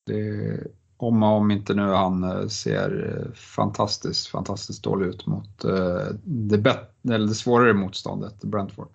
[0.06, 0.60] det,
[0.97, 6.06] om och om inte nu han eh, ser eh, fantastiskt, fantastiskt dålig ut mot uh,
[6.23, 8.88] det, bet- eller det svårare motståndet, Brentford.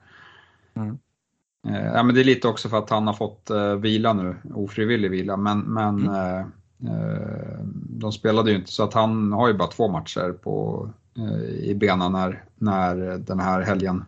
[0.75, 0.99] Mm.
[1.67, 4.37] Uh, ja, men det är lite också för att han har fått uh, vila nu,
[4.55, 6.53] ofrivillig vila, men, men mm.
[7.89, 10.89] de spelade ju inte så att han har ju bara två matcher på,
[11.61, 14.05] i benen när, när den här helgen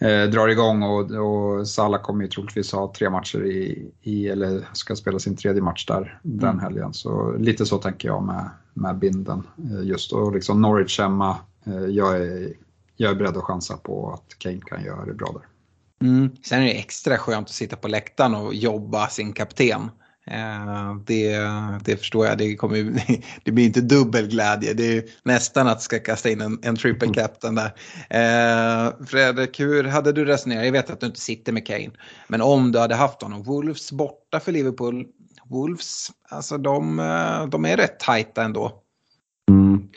[0.00, 4.68] eh, drar igång och, och Salah kommer ju troligtvis ha tre matcher i, i, eller
[4.72, 6.60] ska spela sin tredje match där den mm.
[6.60, 6.94] helgen.
[6.94, 11.36] Så lite så tänker jag med, med binden eh, just och liksom Norwich hemma.
[11.64, 12.52] Eh, jag, är,
[12.96, 15.49] jag är beredd att chansa på att Kane kan göra det bra där.
[16.04, 16.30] Mm.
[16.42, 19.90] Sen är det extra skönt att sitta på läktaren och jobba sin kapten.
[20.26, 21.36] Eh, det,
[21.84, 23.04] det förstår jag, det, kommer,
[23.44, 24.74] det blir inte dubbel glädje.
[24.74, 27.14] Det är nästan att ska kasta in en, en triple mm.
[27.14, 27.72] captain där.
[28.10, 30.64] Eh, Fredrik, hur hade du resonerat?
[30.64, 31.90] Jag vet att du inte sitter med Kane.
[32.28, 35.06] Men om du hade haft honom, Wolves borta för Liverpool.
[35.44, 38.72] Wolves, alltså de, eh, de är rätt tajta ändå.
[39.50, 39.88] Mm.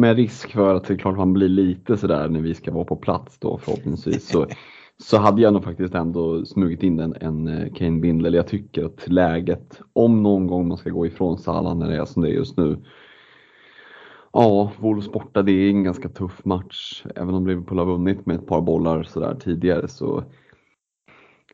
[0.00, 2.84] Med risk för att det är klart man blir lite sådär när vi ska vara
[2.84, 4.28] på plats då förhoppningsvis.
[4.28, 4.46] Så
[5.02, 8.36] så hade jag nog faktiskt ändå smugit in en, en eh, Kane Bindle.
[8.36, 12.04] Jag tycker att läget, om någon gång man ska gå ifrån Salah när det är
[12.04, 12.78] som det är just nu.
[14.32, 17.04] Ja, Wolves borta, det är en ganska tuff match.
[17.14, 20.24] Även om Liverpool har vunnit med ett par bollar sådär tidigare så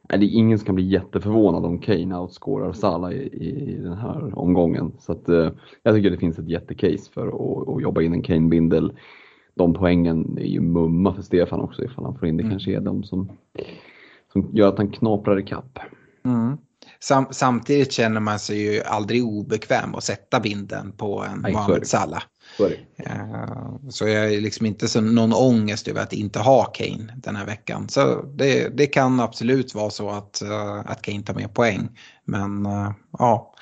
[0.09, 4.39] är det ingen som kan bli jätteförvånad om Kane outscorar Salah i, i den här
[4.39, 4.93] omgången.
[4.99, 5.51] Så att, eh,
[5.83, 8.93] jag tycker det finns ett jättecase för att, att jobba in en Kane Bindel
[9.57, 12.51] de poängen är ju mumma för Stefan också ifall han får in det mm.
[12.51, 13.33] kanske är de som,
[14.33, 15.79] som gör att han knaprar ikapp.
[16.25, 16.59] Mm.
[17.01, 21.87] Sam, samtidigt känner man sig ju aldrig obekväm att sätta binden på en Nej, Mohamed
[21.87, 22.23] Salah.
[22.57, 27.12] Så, uh, så jag är liksom inte så någon ångest över att inte ha Kane
[27.16, 27.88] den här veckan.
[27.88, 31.88] Så det, det kan absolut vara så att, uh, att Kane tar mer poäng.
[32.25, 33.55] Men uh, ja,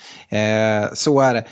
[0.95, 1.45] så är det.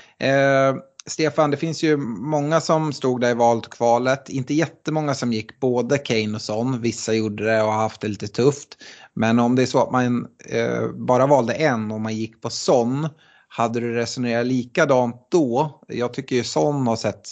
[1.07, 4.29] Stefan, det finns ju många som stod där i valet och kvalet.
[4.29, 6.81] Inte jättemånga som gick både Kane och Son.
[6.81, 8.69] Vissa gjorde det och har haft det lite tufft.
[9.15, 12.51] Men om det är så att man eh, bara valde en och man gick på
[12.51, 13.09] Son.
[13.49, 15.81] Hade du resonerat likadant då?
[15.89, 17.29] Jag tycker ju Son har sett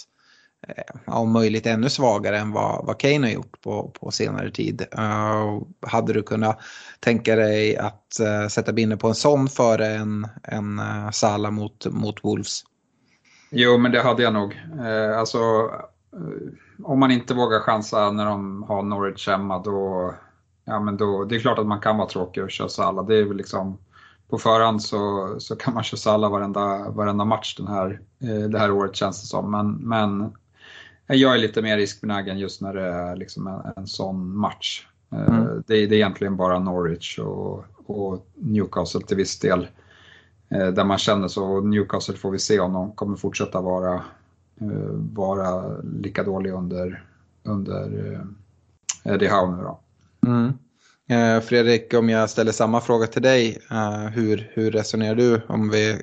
[0.67, 4.85] eh, om möjligt ännu svagare än vad, vad Kane har gjort på, på senare tid.
[4.97, 6.59] Uh, hade du kunnat
[6.99, 11.51] tänka dig att uh, sätta binne på en Son före en, en eh, uh, Sala
[11.51, 12.63] mot, mot Wolves?
[13.53, 14.61] Jo, men det hade jag nog.
[14.79, 15.37] Eh, alltså,
[16.13, 20.13] eh, om man inte vågar chansa när de har Norwich hemma då,
[20.65, 23.03] ja men då, det är klart att man kan vara tråkig och köra Salla.
[23.03, 23.77] Det är väl liksom,
[24.29, 28.59] på förhand så, så kan man köra Salla varenda, varenda match den här, eh, det
[28.59, 29.51] här året känns det som.
[29.51, 30.33] Men, men
[31.07, 34.87] jag är lite mer riskbenägen just när det är liksom en, en sån match.
[35.11, 35.63] Eh, mm.
[35.67, 39.67] Det, det, är egentligen bara Norwich och, och Newcastle till viss del Eh,
[40.51, 41.61] där man känner så.
[41.61, 43.93] Newcastle får vi se om de kommer fortsätta vara,
[44.61, 47.03] eh, vara lika dåliga under,
[47.43, 49.79] under eh, Eddie Howe nu då.
[50.27, 50.53] Mm.
[51.09, 55.69] Eh, Fredrik, om jag ställer samma fråga till dig, eh, hur, hur resonerar du om
[55.69, 56.01] vi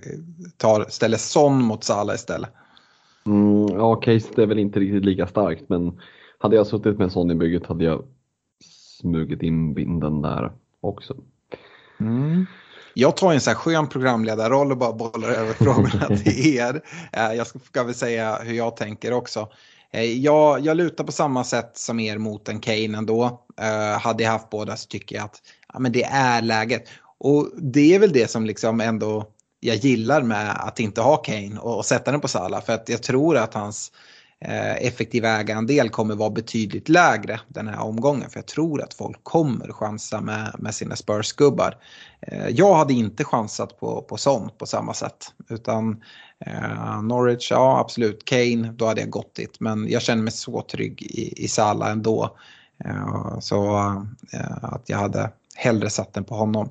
[0.57, 2.51] tar, ställer Son mot Salah istället?
[3.27, 6.01] Mm, ja, caset är väl inte riktigt lika starkt men
[6.39, 8.05] hade jag suttit med Son i bygget hade jag
[9.01, 11.17] smugit in binden där också.
[12.01, 12.47] Mm.
[12.95, 16.83] Jag tar en så här skön programledarroll och bara bollar över frågorna till er.
[17.13, 19.49] Eh, jag ska väl säga hur jag tänker också.
[19.93, 23.45] Eh, jag, jag lutar på samma sätt som er mot en Kane ändå.
[23.61, 26.85] Uh, hade jag haft båda så tycker jag att ja, men det är läget.
[27.19, 29.27] Och det är väl det som liksom ändå
[29.61, 32.65] jag gillar med att inte ha Kane och, och sätta den på Salah.
[32.65, 33.93] För att jag tror att hans
[34.41, 38.31] Eh, effektiv ägarandel kommer vara betydligt lägre den här omgången.
[38.31, 41.77] För jag tror att folk kommer chansa med, med sina Spurs-gubbar.
[42.21, 45.33] Eh, jag hade inte chansat på, på sånt på samma sätt.
[45.49, 46.03] Utan
[46.47, 48.25] eh, Norwich, ja absolut.
[48.25, 49.61] Kane, då hade jag gått dit.
[49.61, 52.37] Men jag känner mig så trygg i, i Salah ändå.
[52.85, 53.77] Eh, så
[54.33, 56.71] eh, att jag hade hellre satt den på honom.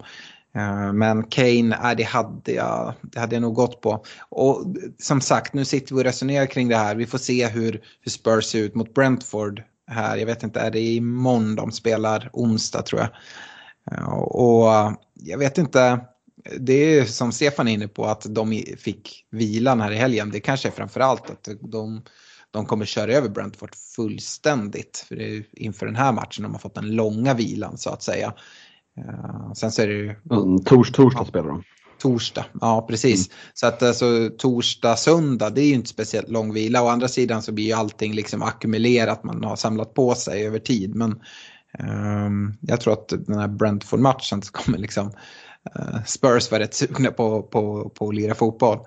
[0.58, 4.06] Eh, men Kane, äh, det, hade jag, det hade jag nog gått på.
[4.30, 4.66] Och
[5.00, 6.96] som sagt, nu sitter vi och resonerar kring det här.
[6.96, 10.18] Vi får se hur, hur Spurs ser ut mot Brentford här.
[10.18, 12.30] Jag vet inte, är det imorgon de spelar?
[12.34, 13.10] Onsdag tror jag.
[13.92, 16.00] Eh, och eh, jag vet inte,
[16.60, 20.32] det är som Stefan är inne på att de fick vilan här i helgen.
[20.32, 22.02] Det kanske är framförallt att de,
[22.52, 25.06] de kommer köra över Brentford fullständigt.
[25.08, 28.04] För det är inför den här matchen de har fått den långa vilan så att
[28.04, 28.34] säga.
[28.98, 30.16] Uh, sen så är det ju...
[30.32, 31.64] Mm, tors, torsdag ja, spelar de.
[32.00, 33.28] Torsdag, ja precis.
[33.28, 33.38] Mm.
[33.54, 36.84] Så att alltså torsdag, söndag det är ju inte speciellt lång vila.
[36.84, 40.60] Å andra sidan så blir ju allting liksom ackumulerat, man har samlat på sig över
[40.60, 40.96] tid.
[40.96, 41.22] Men
[41.80, 45.12] um, jag tror att den här Brentford-matchen kommer liksom
[45.80, 48.80] uh, Spurs vara rätt sugna på, på, på att lira fotboll.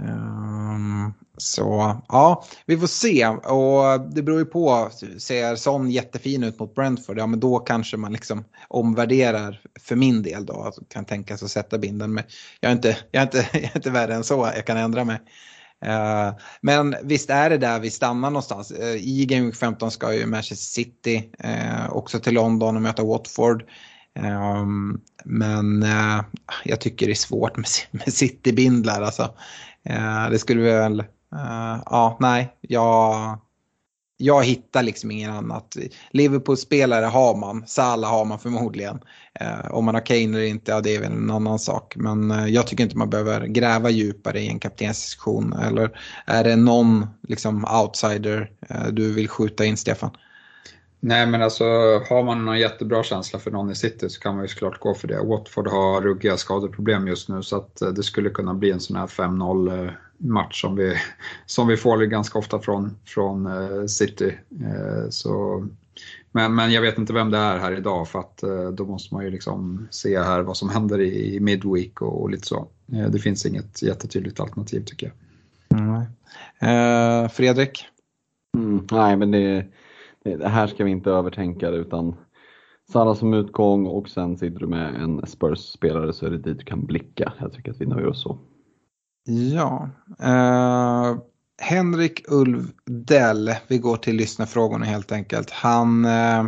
[0.00, 3.26] Um, så ja, vi får se.
[3.26, 4.90] Och det beror ju på.
[5.18, 10.22] Ser sån jättefin ut mot Brentford, ja men då kanske man liksom omvärderar för min
[10.22, 10.62] del då.
[10.62, 12.14] Alltså, kan tänka sig att sätta binden.
[12.14, 12.24] Men
[12.60, 15.04] jag är, inte, jag, är inte, jag är inte värre än så, jag kan ändra
[15.04, 15.18] mig.
[15.86, 18.72] Uh, men visst är det där vi stannar någonstans.
[18.72, 23.04] Uh, I Game Week 15 ska ju Manchester City uh, också till London och möta
[23.04, 23.64] Watford.
[24.18, 26.20] Um, men eh,
[26.64, 29.02] jag tycker det är svårt med, med City-bindlar.
[29.02, 29.34] Alltså.
[29.86, 33.38] Eh, det skulle väl eh, ja, nej, jag,
[34.16, 35.76] jag hittar liksom ingen annat.
[36.10, 39.00] Liverpool-spelare har man, Salah har man förmodligen.
[39.40, 41.96] Eh, om man har Kane eller inte, ja det är väl en annan sak.
[41.96, 45.52] Men jag tycker inte man behöver gräva djupare i en kaptensdiskussion.
[45.52, 48.50] Eller är det någon liksom, outsider
[48.92, 50.10] du vill skjuta in, Stefan?
[51.00, 51.64] Nej men alltså
[52.08, 54.94] har man någon jättebra känsla för någon i City så kan man ju såklart gå
[54.94, 55.22] för det.
[55.22, 59.06] Watford har ruggiga skadeproblem just nu så att det skulle kunna bli en sån här
[59.06, 60.96] 5-0 match som vi,
[61.46, 64.38] som vi får ganska ofta från, från uh, City.
[65.10, 65.66] Så,
[66.32, 69.24] men, men jag vet inte vem det är här idag för att då måste man
[69.24, 72.68] ju liksom se här vad som händer i, midweek och, och lite så.
[72.86, 75.80] det finns inget jättetydligt alternativ tycker jag.
[75.80, 77.28] Mm.
[77.28, 77.86] Fredrik?
[78.56, 79.66] Mm, nej men det,
[80.26, 82.16] Eh, det, här ska vi inte övertänka det utan
[82.92, 86.64] Sara som utgång och sen sitter du med en Spurs-spelare så är det dit du
[86.64, 87.32] kan blicka.
[87.38, 88.38] Jag tycker att vi nöjer oss så.
[89.54, 89.88] Ja.
[90.22, 91.18] Eh,
[91.58, 95.50] Henrik Ulvdell, vi går till lyssnarfrågorna helt enkelt.
[95.50, 96.46] Han eh,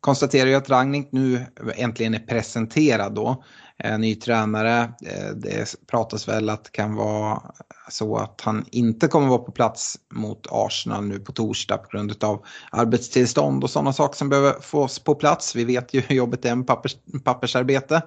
[0.00, 3.44] konstaterar ju att Ragnik nu äntligen är presenterad då.
[3.84, 4.80] Eh, ny tränare.
[4.82, 7.42] Eh, det pratas väl att det kan vara
[7.90, 12.24] så att han inte kommer vara på plats mot Arsenal nu på torsdag på grund
[12.24, 15.56] av arbetstillstånd och sådana saker som behöver fås på plats.
[15.56, 18.02] Vi vet ju hur jobbet är med pappers, pappersarbete.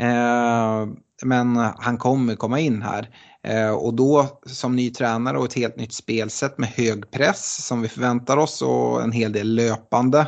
[0.00, 0.86] Eh,
[1.24, 3.08] men han kommer komma in här.
[3.76, 7.88] Och då som ny tränare och ett helt nytt spelsätt med hög press som vi
[7.88, 10.26] förväntar oss och en hel del löpande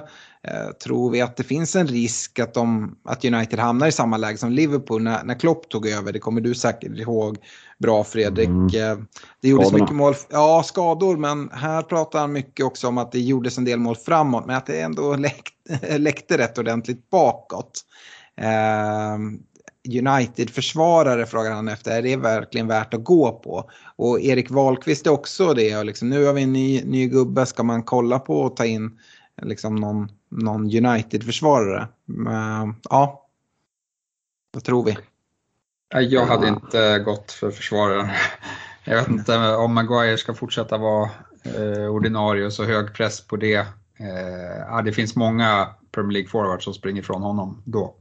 [0.84, 4.38] tror vi att det finns en risk att, de, att United hamnar i samma läge
[4.38, 6.12] som Liverpool när, när Klopp tog över.
[6.12, 7.38] Det kommer du säkert ihåg
[7.78, 8.48] bra Fredrik.
[8.48, 8.66] Mm.
[8.66, 9.04] Eh,
[9.40, 9.84] det gjordes Skadorna.
[9.84, 13.64] mycket mål, ja skador, men här pratar han mycket också om att det gjordes en
[13.64, 17.84] del mål framåt, men att det ändå läckte, läckte rätt ordentligt bakåt.
[19.88, 23.70] United-försvarare frågar han efter, är det verkligen värt att gå på?
[23.96, 27.46] Och Erik Wahlqvist är också det, och liksom, nu har vi en ny, ny gubbe,
[27.46, 28.98] ska man kolla på och ta in
[29.42, 31.88] liksom någon, någon United-försvarare?
[32.90, 33.28] Ja,
[34.52, 34.96] vad tror vi?
[36.04, 38.08] Jag hade inte gått för försvararen.
[38.86, 41.10] Jag vet inte om Maguire ska fortsätta vara
[41.44, 43.56] eh, ordinarie och så hög press på det.
[43.98, 47.94] Eh, det finns många Premier League-forwards som springer ifrån honom då.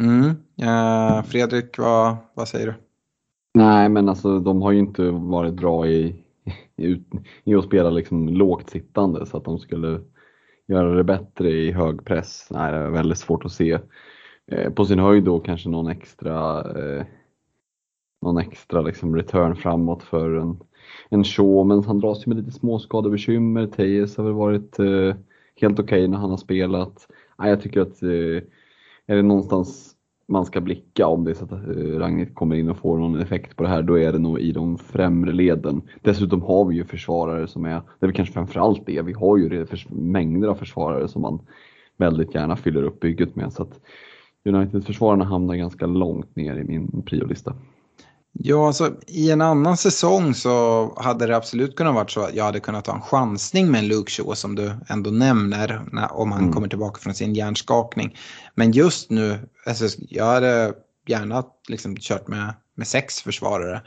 [0.00, 0.34] Mm.
[1.24, 2.74] Fredrik, vad, vad säger du?
[3.54, 6.24] Nej, men alltså de har ju inte varit bra i,
[6.76, 7.02] i,
[7.44, 10.00] i att spela liksom lågt sittande så att de skulle
[10.66, 12.48] göra det bättre i hög press?
[12.50, 13.78] Nej, det är väldigt svårt att se.
[14.46, 17.06] Eh, på sin höjd då kanske någon extra, eh,
[18.22, 20.58] någon extra liksom return framåt för en,
[21.08, 23.66] en show, men han dras ju med lite småskadebekymmer.
[23.66, 25.16] Tejes har väl varit eh,
[25.60, 27.08] helt okej okay när han har spelat.
[27.38, 28.42] Nej, jag tycker att eh,
[29.06, 29.95] är det någonstans
[30.28, 33.20] man ska blicka om det är så att eh, Ragnhild kommer in och får någon
[33.20, 35.82] effekt på det här, då är det nog i de främre leden.
[36.02, 39.36] Dessutom har vi ju försvarare som är, det är väl kanske framförallt det, vi har
[39.36, 41.40] ju mängder av försvarare som man
[41.96, 43.52] väldigt gärna fyller upp bygget med.
[43.52, 43.80] Så att
[44.44, 47.54] United-försvararna hamnar ganska långt ner i min priolista.
[48.38, 52.44] Ja, alltså i en annan säsong så hade det absolut kunnat vara så att jag
[52.44, 56.32] hade kunnat ta en chansning med en Luke Shaw som du ändå nämner när, om
[56.32, 56.52] han mm.
[56.52, 58.16] kommer tillbaka från sin hjärnskakning.
[58.54, 60.72] Men just nu, alltså, jag hade
[61.06, 63.82] gärna liksom kört med, med sex försvarare.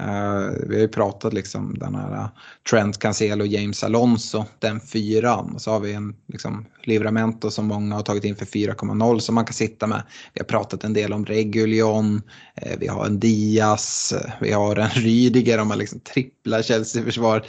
[0.00, 2.28] Uh, vi har ju pratat liksom den här eh,
[2.70, 5.54] Trent Cancelo, James Alonso, den fyran.
[5.54, 9.34] Och så har vi en liksom, Livramento som många har tagit in för 4,0 som
[9.34, 10.02] man kan sitta med.
[10.32, 12.22] Vi har pratat en del om Regulion, uh,
[12.56, 17.46] eh, vi har en Diaz, vi har en Rydiger om man liksom tripplar Chelsea-försvar.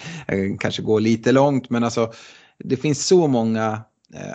[0.60, 2.12] kanske går lite långt men alltså
[2.64, 3.82] det finns så många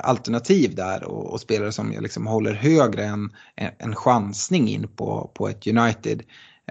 [0.03, 3.31] alternativ där och, och spelare som liksom håller högre än
[3.79, 6.23] en chansning in på, på ett United.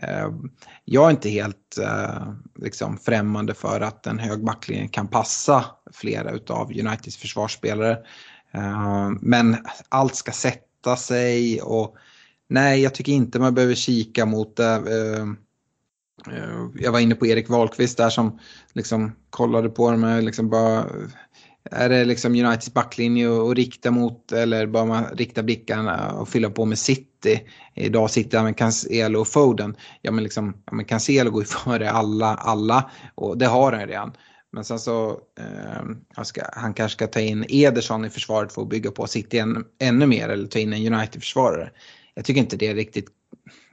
[0.01, 0.51] Ehm,
[0.85, 6.39] jag är inte helt eh, liksom, främmande för att en hög backlinje kan passa flera
[6.49, 7.97] av Uniteds försvarsspelare.
[8.51, 9.57] Ehm, men
[9.89, 11.95] allt ska sätta sig och
[12.49, 14.81] nej, jag tycker inte man behöver kika mot det.
[16.75, 18.39] Jag var inne på Erik Wahlqvist där som
[18.73, 20.85] liksom kollade på det med liksom bara
[21.71, 26.49] är det liksom Uniteds backlinje att rikta mot eller bör man rikta blickarna och fylla
[26.49, 27.41] på med City?
[27.73, 29.75] Idag sitter han med Cancelo och Foden.
[30.01, 33.87] Ja men, liksom, ja, men Cancelo går ju före alla, alla och det har han
[33.87, 34.13] redan.
[34.51, 38.69] Men sen så, eh, ska, han kanske ska ta in Ederson i försvaret för att
[38.69, 41.71] bygga på City än, ännu mer eller ta in en United-försvarare.
[42.13, 43.07] Jag tycker inte det är riktigt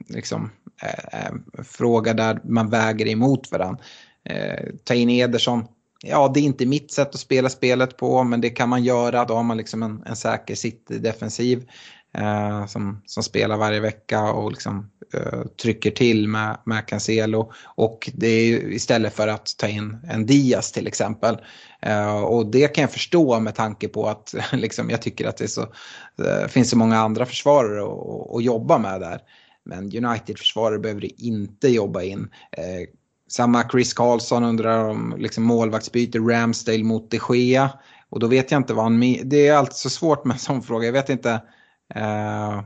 [0.07, 0.49] liksom,
[0.83, 3.83] eh, eh fråga där man väger emot varandra.
[4.23, 5.65] Eh, ta in Ederson,
[6.03, 9.25] ja, det är inte mitt sätt att spela spelet på, men det kan man göra.
[9.25, 11.69] Då har man liksom en, en säker City-defensiv
[12.17, 17.51] eh, som, som spelar varje vecka och liksom, eh, trycker till med, med Cancelo.
[17.65, 21.37] Och det är istället för att ta in en Diaz till exempel.
[21.81, 25.47] Eh, och det kan jag förstå med tanke på att liksom, jag tycker att det
[25.47, 25.61] så,
[26.23, 29.19] eh, finns så många andra försvarare att, att jobba med där.
[29.63, 32.29] Men United-försvarare behöver det inte jobba in.
[32.51, 32.87] Eh,
[33.31, 37.69] samma Chris Carlson undrar om liksom målvaktsbyte Ramsdale mot de Gea.
[38.09, 38.99] Och då vet jag inte vad han...
[39.23, 40.85] Det är alltid så svårt med en sån fråga.
[40.85, 41.41] Jag vet inte
[41.95, 42.61] eh,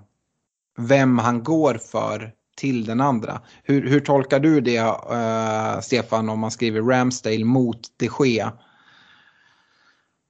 [0.78, 3.42] vem han går för till den andra.
[3.64, 8.54] Hur, hur tolkar du det, eh, Stefan, om man skriver Ramsdale mot de Gea?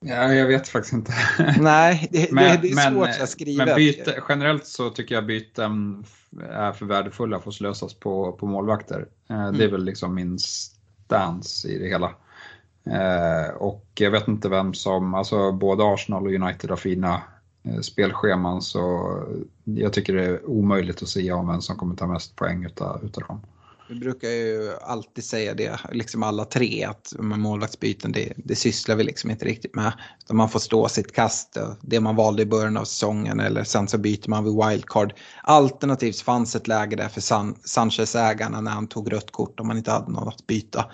[0.07, 1.13] Ja, jag vet faktiskt inte.
[1.59, 3.65] Nej, det, men, det, det är svårt men, att skriva.
[3.65, 6.05] Men byte, generellt så tycker jag byten
[6.49, 9.07] är för värdefulla för att slösas på, på målvakter.
[9.29, 9.41] Mm.
[9.57, 9.71] Det är mm.
[9.71, 12.15] väl liksom min stance i det hela.
[12.85, 17.21] Eh, och jag vet inte vem som, alltså både Arsenal och United har fina
[17.63, 19.15] eh, spelscheman så
[19.63, 23.11] jag tycker det är omöjligt att säga om vem som kommer ta mest poäng utav,
[23.27, 23.41] dem.
[23.89, 28.95] Vi brukar ju alltid säga det, liksom alla tre, att med målvaktsbyten det, det sysslar
[28.95, 29.93] vi liksom inte riktigt med.
[30.23, 33.87] Utan man får stå sitt kast, det man valde i början av säsongen eller sen
[33.87, 35.13] så byter man vid wildcard.
[35.43, 39.77] Alternativt fanns ett läge där för San, Sanchez-ägarna när han tog rött kort om man
[39.77, 40.85] inte hade något att byta.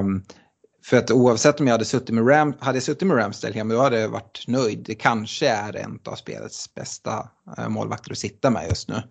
[0.00, 0.22] Um,
[0.84, 3.74] för att oavsett om jag hade suttit med, Ram, hade jag suttit med Ramsdale hemma
[3.74, 4.84] då hade jag varit nöjd.
[4.86, 7.28] Det kanske är en av spelets bästa
[7.58, 9.02] eh, målvakter att sitta med just nu.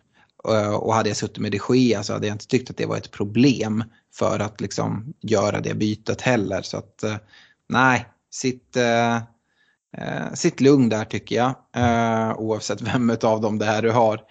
[0.47, 2.77] Eh, och hade jag suttit med de Gea så alltså, hade jag inte tyckt att
[2.77, 3.83] det var ett problem
[4.13, 6.61] för att liksom göra det bytet heller.
[6.61, 7.15] Så att eh,
[7.69, 9.15] nej, sitt, eh,
[9.97, 11.55] eh, sitt lugn där tycker jag.
[12.39, 14.21] oavsett vem av dem det är du har.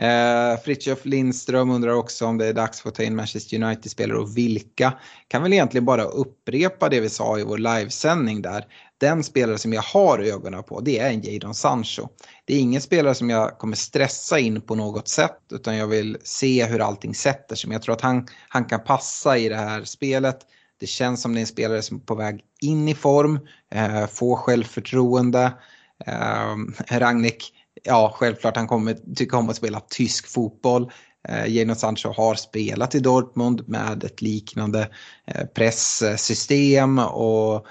[0.00, 4.18] Eh, Fritiof Lindström undrar också om det är dags för att ta in Manchester United-spelare
[4.18, 4.92] och vilka.
[5.28, 8.64] Kan väl egentligen bara upprepa det vi sa i vår livesändning där.
[9.00, 12.08] Den spelare som jag har ögonen på det är en Jadon Sancho.
[12.44, 16.16] Det är ingen spelare som jag kommer stressa in på något sätt utan jag vill
[16.22, 17.68] se hur allting sätter sig.
[17.68, 20.38] Men jag tror att han, han kan passa i det här spelet.
[20.80, 23.38] Det känns som det är en spelare som är på väg in i form,
[23.74, 25.52] eh, få självförtroende.
[26.06, 26.56] Eh,
[26.98, 30.90] Ragnik ja, självklart han kommer tycka om att spela tysk fotboll.
[31.28, 34.88] Eh, Jadon Sancho har spelat i Dortmund med ett liknande
[35.26, 37.66] eh, presssystem och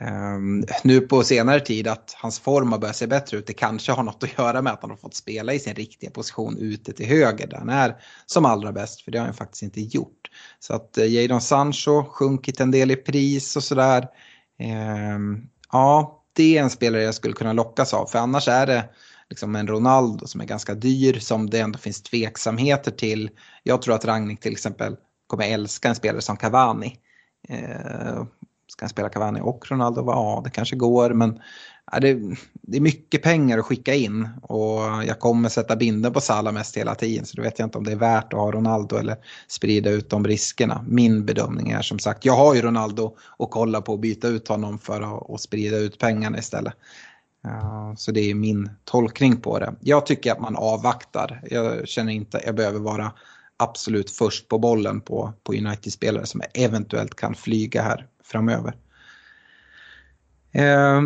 [0.00, 3.46] Ehm, nu på senare tid att hans form har börjat se bättre ut.
[3.46, 6.10] Det kanske har något att göra med att han har fått spela i sin riktiga
[6.10, 9.62] position ute till höger där han är som allra bäst för det har han faktiskt
[9.62, 10.30] inte gjort.
[10.58, 14.08] Så att eh, Jadon Sancho sjunkit en del i pris och sådär.
[14.58, 18.06] Ehm, ja, det är en spelare jag skulle kunna lockas av.
[18.06, 18.84] För annars är det
[19.30, 23.30] liksom en Ronaldo som är ganska dyr som det ändå finns tveksamheter till.
[23.62, 26.98] Jag tror att Ragnik till exempel kommer älska en spelare som Cavani.
[27.48, 28.24] Eh,
[28.66, 30.04] ska han spela Cavani och Ronaldo?
[30.06, 31.40] Ja, det kanske går men
[31.92, 32.14] ja, det,
[32.52, 36.76] det, är mycket pengar att skicka in och jag kommer sätta binden på Salah mest
[36.76, 39.16] hela tiden så då vet jag inte om det är värt att ha Ronaldo eller
[39.48, 40.84] sprida ut de riskerna.
[40.88, 44.48] Min bedömning är som sagt, jag har ju Ronaldo och kolla på att byta ut
[44.48, 46.74] honom för att, att sprida ut pengarna istället.
[47.96, 49.74] Så det är min tolkning på det.
[49.80, 51.42] Jag tycker att man avvaktar.
[51.50, 53.12] Jag känner inte att jag behöver vara
[53.56, 58.76] absolut först på bollen på, på United-spelare som eventuellt kan flyga här framöver.
[60.52, 61.02] Eh,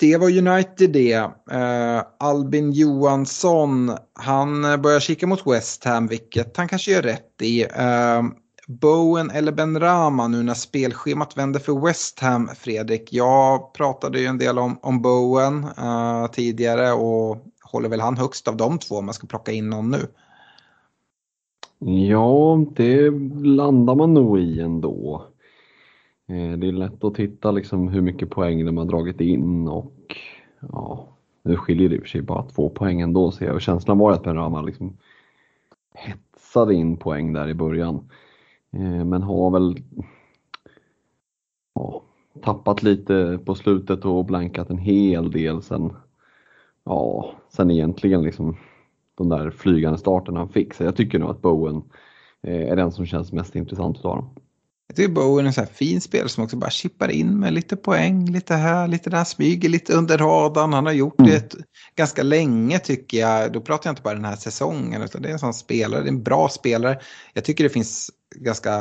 [0.00, 1.12] det var United det.
[1.50, 7.62] Eh, Albin Johansson, han börjar kika mot West Ham, vilket han kanske gör rätt i.
[7.62, 8.22] Eh,
[8.68, 13.12] Bowen eller Ben Rama nu när spelschemat vänder för West Ham, Fredrik.
[13.12, 18.48] Jag pratade ju en del om, om Bowen eh, tidigare och håller väl han högst
[18.48, 20.06] av de två om man ska plocka in någon nu?
[22.08, 23.10] Ja, det
[23.42, 25.24] landar man nog i ändå.
[26.28, 30.16] Eh, det är lätt att titta liksom hur mycket poäng de har dragit in och
[30.60, 31.08] ja,
[31.42, 33.98] nu skiljer det i och för sig bara två poäng ändå ser jag och känslan
[33.98, 34.96] var att Ben liksom
[35.94, 38.10] hetsade in poäng där i början.
[38.72, 39.76] Eh, men har väl
[41.74, 42.02] ja,
[42.42, 45.92] tappat lite på slutet och blankat en hel del sen,
[46.84, 48.56] ja, sen egentligen liksom
[49.14, 50.74] de där flygande starten han fick.
[50.74, 51.82] Så jag tycker nog att Bowen
[52.42, 54.30] eh, är den som känns mest intressant utav dem.
[54.88, 57.52] Jag tycker Bowen är en sån här fin spelare som också bara chippar in med
[57.52, 60.72] lite poäng, lite här, lite där, smyger lite under radarn.
[60.72, 61.30] Han har gjort mm.
[61.30, 61.54] det
[61.96, 63.52] ganska länge tycker jag.
[63.52, 66.06] Då pratar jag inte bara den här säsongen utan det är en sån spelare, det
[66.06, 67.00] är en bra spelare.
[67.32, 68.76] Jag tycker det finns ganska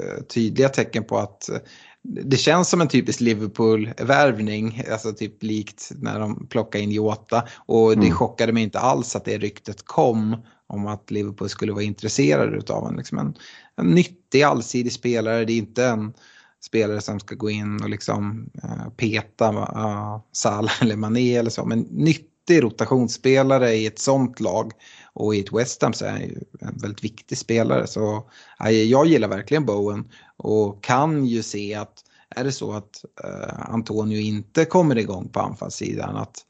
[0.00, 1.58] eh, tydliga tecken på att eh,
[2.02, 7.48] det känns som en typisk Liverpool-värvning, alltså typ likt när de plockade in Jota.
[7.66, 8.12] Och det mm.
[8.12, 10.36] chockade mig inte alls att det ryktet kom
[10.66, 13.34] om att Liverpool skulle vara intresserade utav en, liksom en,
[13.76, 15.44] en nyttig allsidig spelare.
[15.44, 16.12] Det är inte en
[16.60, 21.64] spelare som ska gå in och liksom uh, peta uh, Salah eller Mané eller så.
[21.64, 24.72] Men nyttig rotationsspelare i ett sånt lag.
[25.12, 27.86] Och i ett West Ham så är han ju en väldigt viktig spelare.
[27.86, 28.16] Så
[28.64, 32.02] uh, jag gillar verkligen Bowen och kan ju se att
[32.36, 36.44] är det så att uh, Antonio inte kommer igång på anfallssidan att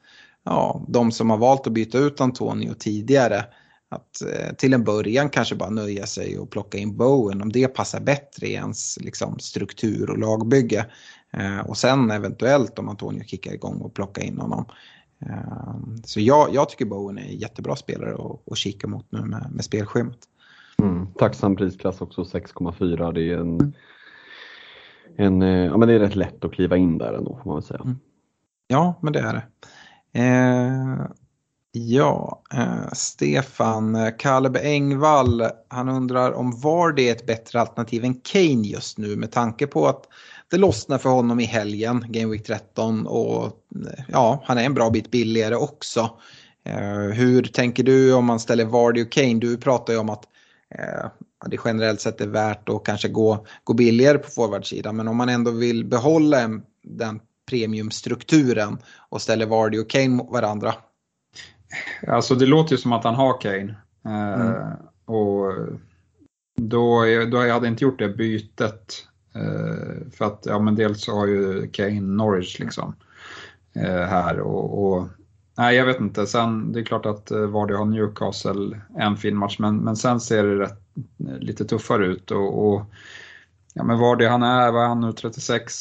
[0.45, 3.45] ja, de som har valt att byta ut Antonio tidigare
[3.97, 7.68] att eh, till en början kanske bara nöja sig och plocka in Bowen om det
[7.68, 10.86] passar bättre i ens liksom, struktur och lagbygge.
[11.32, 14.64] Eh, och sen eventuellt om Antonio kickar igång och plocka in honom.
[15.20, 19.20] Eh, så jag, jag tycker Bowen är en jättebra spelare att, att kika mot nu
[19.20, 20.18] med, med spelschemat.
[20.82, 23.12] Mm, tacksam prisklass också 6,4.
[23.12, 23.74] Det är en,
[25.16, 27.62] en ja, men det är rätt lätt att kliva in där ändå får man väl
[27.62, 27.80] säga.
[27.84, 27.99] Mm.
[28.68, 29.42] Ja, men det är det.
[30.16, 31.07] Eh,
[31.79, 38.14] Ja, eh, Stefan eh, Kaleb Engvall, han undrar om Vardy är ett bättre alternativ än
[38.14, 40.05] Kane just nu med tanke på att
[40.51, 44.74] det lossnar för honom i helgen, Game Week 13 och eh, ja, han är en
[44.74, 46.11] bra bit billigare också.
[46.64, 49.35] Eh, hur tänker du om man ställer Vardy och Kane?
[49.35, 50.24] Du pratar ju om att
[50.74, 51.11] eh,
[51.47, 55.29] det generellt sett är värt att kanske gå, gå billigare på forwardsidan men om man
[55.29, 57.20] ändå vill behålla en, den
[57.51, 60.74] premiumstrukturen och ställer Vardy och Kane mot varandra,
[62.09, 63.75] Alltså det låter ju som att han har Kane.
[64.05, 64.73] Eh, mm.
[65.05, 65.53] och
[66.57, 69.07] då, då jag hade inte gjort det bytet.
[69.35, 72.95] Eh, för att ja, men dels så har ju Kane Norwich liksom
[73.75, 75.09] eh, här och, och,
[75.59, 76.27] nej jag vet inte.
[76.27, 80.45] Sen det är klart att Vardy har Newcastle en fin match men, men sen ser
[80.45, 80.83] det rätt,
[81.17, 82.83] lite tuffare ut och, och
[83.75, 85.73] ja men Vardy han är, vad är han nu, 36?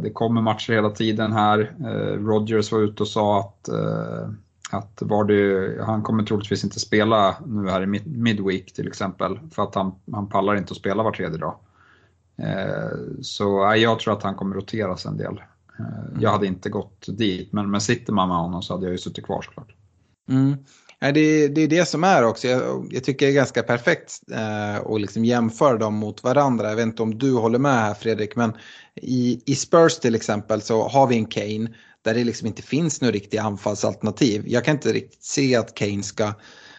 [0.00, 1.74] Det kommer matcher hela tiden här.
[2.18, 3.68] Rodgers var ute och sa att
[4.70, 9.74] att Vardy, han kommer troligtvis inte spela nu här i midweek till exempel för att
[9.74, 11.54] han, han pallar inte att spela var tredje dag.
[12.42, 15.40] Eh, så eh, jag tror att han kommer roteras en del.
[15.78, 18.92] Eh, jag hade inte gått dit men, men sitter man med honom så hade jag
[18.92, 19.74] ju suttit kvar såklart.
[20.28, 20.56] Mm.
[21.00, 22.48] Det, det är det som är också.
[22.48, 26.68] Jag, jag tycker det är ganska perfekt eh, att liksom jämföra dem mot varandra.
[26.68, 28.52] Jag vet inte om du håller med här Fredrik men
[28.94, 31.68] i, i Spurs till exempel så har vi en Kane
[32.08, 34.44] där det liksom inte finns några riktiga anfallsalternativ.
[34.46, 36.32] Jag kan inte riktigt se att Kane ska,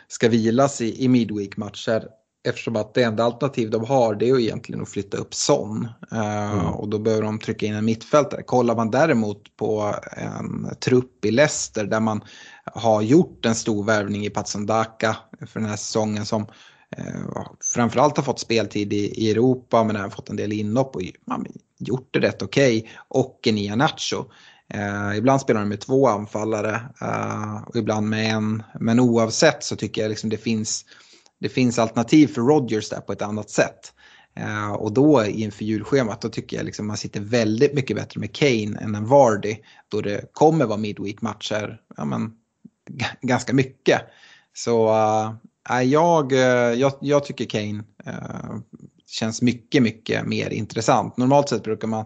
[0.07, 2.03] ska vilas i, i midweek-matcher
[2.47, 5.88] eftersom att det enda alternativ de har det är egentligen att flytta upp Son.
[6.13, 6.65] Uh, mm.
[6.65, 8.43] Och då behöver de trycka in en mittfältare.
[8.43, 12.21] Kollar man däremot på en trupp i Leicester där man
[12.73, 15.17] har gjort en stor värvning i Patsandaka
[15.47, 20.11] för den här säsongen som uh, framförallt har fått speltid i, i Europa men även
[20.11, 21.45] fått en del inhopp och man
[21.80, 22.77] gjort det rätt okej.
[22.77, 22.91] Okay.
[23.07, 24.25] Och en Ianacho.
[24.74, 28.63] Eh, ibland spelar de med två anfallare eh, och ibland med en.
[28.80, 30.86] Men oavsett så tycker jag liksom det finns,
[31.39, 33.93] det finns alternativ för Rodgers där på ett annat sätt.
[34.36, 38.36] Eh, och då inför julschemat då tycker jag liksom man sitter väldigt mycket bättre med
[38.36, 39.55] Kane än en Vardy.
[39.88, 42.32] Då det kommer vara midweek-matcher ja, men,
[43.22, 44.01] ganska mycket.
[44.53, 44.89] Så
[45.70, 48.57] äh, jag, eh, jag, jag tycker Kane eh,
[49.07, 51.17] känns mycket, mycket mer intressant.
[51.17, 52.05] Normalt sett brukar man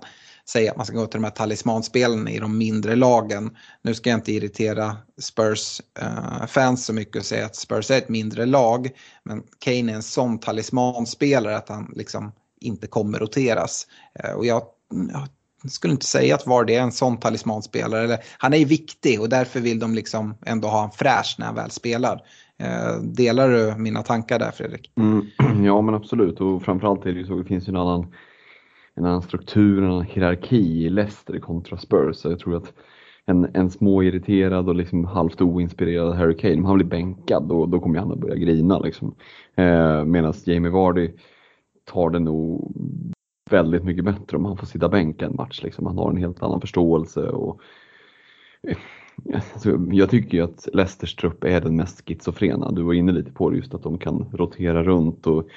[0.49, 3.57] säga att man ska gå till de här talismanspelen i de mindre lagen.
[3.81, 7.97] Nu ska jag inte irritera Spurs-fans eh, uh, så mycket och säga att Spurs är
[7.97, 8.89] ett mindre lag.
[9.23, 12.31] Men Kane är en sån talismanspelare att han liksom
[12.61, 13.87] inte kommer roteras.
[14.25, 14.63] Uh, och jag,
[15.11, 18.03] jag skulle inte säga att Vardy är en sån talismanspelare.
[18.03, 21.45] Eller, han är ju viktig och därför vill de liksom ändå ha en fräsch när
[21.45, 22.21] han väl spelar.
[22.59, 24.91] Eh, delar du mina tankar där Fredrik?
[24.97, 25.25] Mm,
[25.65, 28.13] ja men absolut och framförallt är det ju så, det finns ju en annan
[28.95, 32.15] en annan struktur, en annan hierarki i Leicester kontra Spurs.
[32.15, 32.73] Så jag tror att
[33.25, 37.79] en, en småirriterad och liksom halvt oinspirerad Harry Kane, om han blir bänkad då, då
[37.79, 38.79] kommer han att börja grina.
[38.79, 39.15] Liksom.
[39.55, 41.11] Eh, Medan Jamie Vardy
[41.85, 42.73] tar det nog
[43.49, 45.63] väldigt mycket bättre om han får sitta bänk en match.
[45.63, 45.85] Liksom.
[45.85, 47.29] Han har en helt annan förståelse.
[47.29, 47.61] Och,
[48.67, 48.77] eh,
[49.33, 52.71] alltså, jag tycker ju att Leicesters trupp är den mest schizofrena.
[52.71, 55.47] Du var inne lite på det just att de kan rotera runt och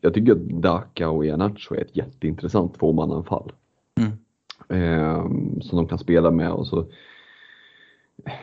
[0.00, 3.52] jag tycker att Daka och Ianacho är ett jätteintressant tvåmananfall.
[4.00, 4.12] Mm.
[4.68, 5.22] Eh,
[5.60, 6.86] som de kan spela med och så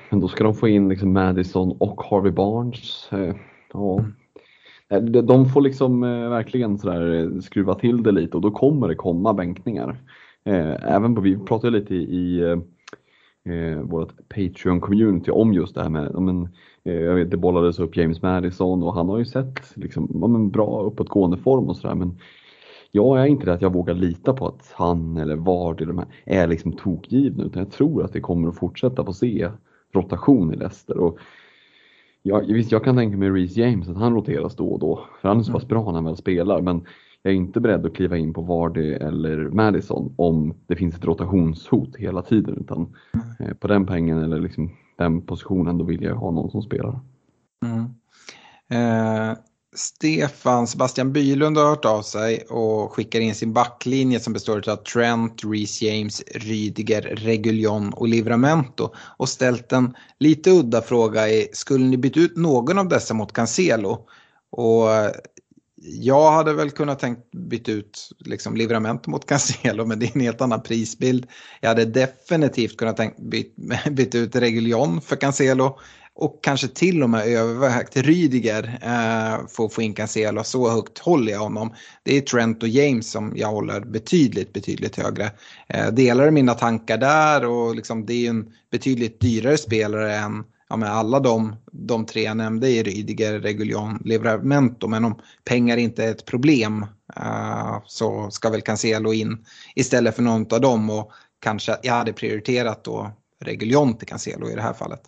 [0.10, 3.10] men då ska de få in liksom Madison och Harvey Barnes.
[3.12, 3.36] Eh,
[3.74, 4.00] ja.
[4.00, 5.26] Mm.
[5.28, 8.96] De får liksom eh, verkligen sådär eh, skruva till det lite och då kommer det
[8.96, 9.98] komma bänkningar.
[10.44, 12.58] Eh, även på, vi pratade lite i, i
[13.50, 16.50] eh, vårt Patreon-community om just det här med men,
[16.84, 20.28] Eh, jag vet, det bollades upp James Madison och han har ju sett liksom, ja,
[20.28, 21.96] men bra uppåtgående form och sådär.
[21.96, 22.20] Men
[22.92, 26.08] jag är inte det att jag vågar lita på att han eller Vardy de här
[26.26, 29.50] är liksom tokgivna utan jag tror att vi kommer att fortsätta få se
[29.94, 30.98] rotation i Leicester.
[30.98, 31.20] Och
[32.22, 35.06] jag, visst, jag kan tänka mig Reece James att han roteras då och då.
[35.22, 36.62] För han är så pass bra när han väl spelar.
[36.62, 36.86] Men
[37.24, 41.06] jag är inte beredd att kliva in på Vardy eller Madison om det finns ett
[41.06, 42.58] rotationshot hela tiden.
[42.62, 42.96] Utan
[43.40, 47.00] eh, på den pengen eller liksom den positionen, då vill jag ha någon som spelar.
[47.66, 47.84] Mm.
[48.70, 49.38] Eh,
[49.76, 54.76] Stefan Sebastian Bylund har hört av sig och skickar in sin backlinje som består av
[54.76, 61.86] Trent, Reece James, Rydiger, Reguljon och Livramento och ställt en lite udda fråga i skulle
[61.86, 64.08] ni byta ut någon av dessa mot Cancelo?
[64.52, 64.88] Och
[65.86, 70.22] jag hade väl kunnat tänkt byta ut liksom Livramento mot Cancelo men det är en
[70.22, 71.28] helt annan prisbild.
[71.62, 73.56] Jag hade definitivt kunnat tänkt byt,
[73.92, 75.80] byta ut Reguljon för Cancelo
[76.16, 80.44] och kanske till och med övervägt Rydiger eh, för att få in Cancelo.
[80.44, 81.74] Så högt håller jag honom.
[82.04, 85.32] Det är Trent och James som jag håller betydligt, betydligt högre.
[85.68, 90.76] Eh, delar mina tankar där och liksom, det är en betydligt dyrare spelare än ja,
[90.76, 94.88] men alla de, de tre jag nämnde i Rydiger, Reguljon, Livramento.
[94.88, 96.86] Men om pengar inte är ett problem
[97.18, 99.46] uh, så ska väl Cancelo in
[99.76, 100.90] istället för någon av dem.
[100.90, 103.12] Och kanske jag hade prioriterat då
[103.42, 105.02] Reguljon till Cancelo i det här fallet.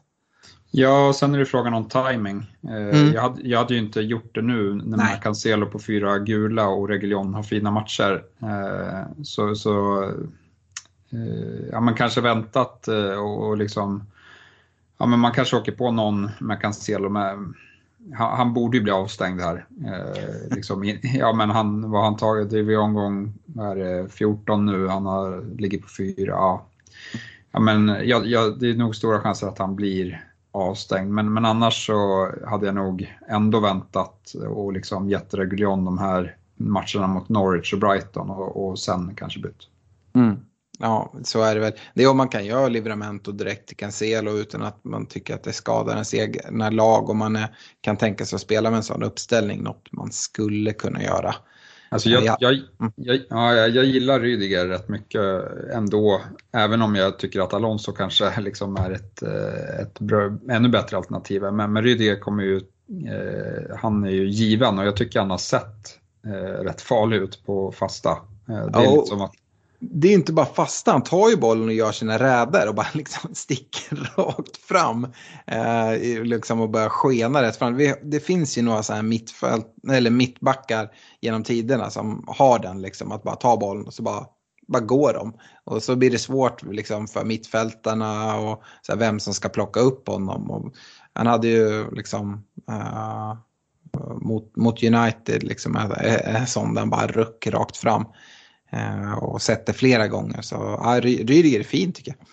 [0.72, 2.46] Ja, och sen är det frågan om timing.
[2.64, 3.14] Eh, mm.
[3.14, 6.20] Jag, hade, jag hade ju inte gjort det nu när man kan Cancelo på fyra
[6.20, 8.24] gula och Reguljon har fina matcher.
[8.42, 10.06] Eh, så, så
[11.72, 12.88] ja, man kanske väntat
[13.18, 14.04] och, och liksom
[14.98, 17.10] ja, men man kanske åker på någon med Cancelo
[18.14, 19.66] han, han, borde ju bli avstängd här.
[19.86, 24.88] Eh, liksom, ja, men han, vad han tagit, det är vid omgång är 14 nu,
[24.88, 26.14] han har, ligger på 4.
[26.28, 26.66] Ja.
[27.52, 31.12] Ja, men, ja, ja, det är nog stora chanser att han blir avstängd.
[31.12, 36.36] Men, men annars så hade jag nog ändå väntat och liksom gett Reguljon de här
[36.56, 39.68] matcherna mot Norwich och Brighton och, och sen kanske bytt.
[40.14, 40.36] Mm.
[40.80, 41.74] Ja, så är det väl.
[41.94, 45.44] Det är om man kan göra Livramento direkt till Cancelo utan att man tycker att
[45.44, 48.84] det skadar ens egna lag och man är, kan tänka sig att spela med en
[48.84, 51.36] sån uppställning, något man skulle kunna göra.
[51.90, 52.94] Alltså jag, jag, mm.
[52.96, 55.22] jag, ja, jag gillar Rydiger rätt mycket
[55.74, 56.22] ändå,
[56.54, 60.98] även om jag tycker att Alonso kanske liksom är ett, eh, ett bra, ännu bättre
[60.98, 61.42] alternativ.
[61.42, 65.38] Men, men Rydiger kommer ju, eh, han är ju given och jag tycker han har
[65.38, 68.10] sett eh, rätt farlig ut på fasta.
[68.50, 69.34] Eh, det är ja, lite som att
[69.80, 72.88] det är inte bara fasta, han tar ju bollen och gör sina räder och bara
[72.94, 75.08] liksom sticker rakt fram.
[75.48, 77.78] Eh, liksom och börjar skena rätt fram.
[78.04, 80.90] det finns ju några så här mittfält, eller mittbackar
[81.22, 84.26] genom tiderna som har den liksom att bara ta bollen och så bara,
[84.68, 85.34] bara går de.
[85.64, 89.80] Och så blir det svårt liksom för mittfältarna och så här, vem som ska plocka
[89.80, 90.52] upp honom.
[90.52, 90.74] Och
[91.14, 93.36] han hade ju liksom eh,
[94.22, 95.76] mot, mot United liksom
[96.24, 98.06] en sån där bara ruck rakt fram.
[98.76, 100.42] Eh, och sett det flera gånger.
[100.42, 102.28] Så ja, Rydiger är fin tycker jag.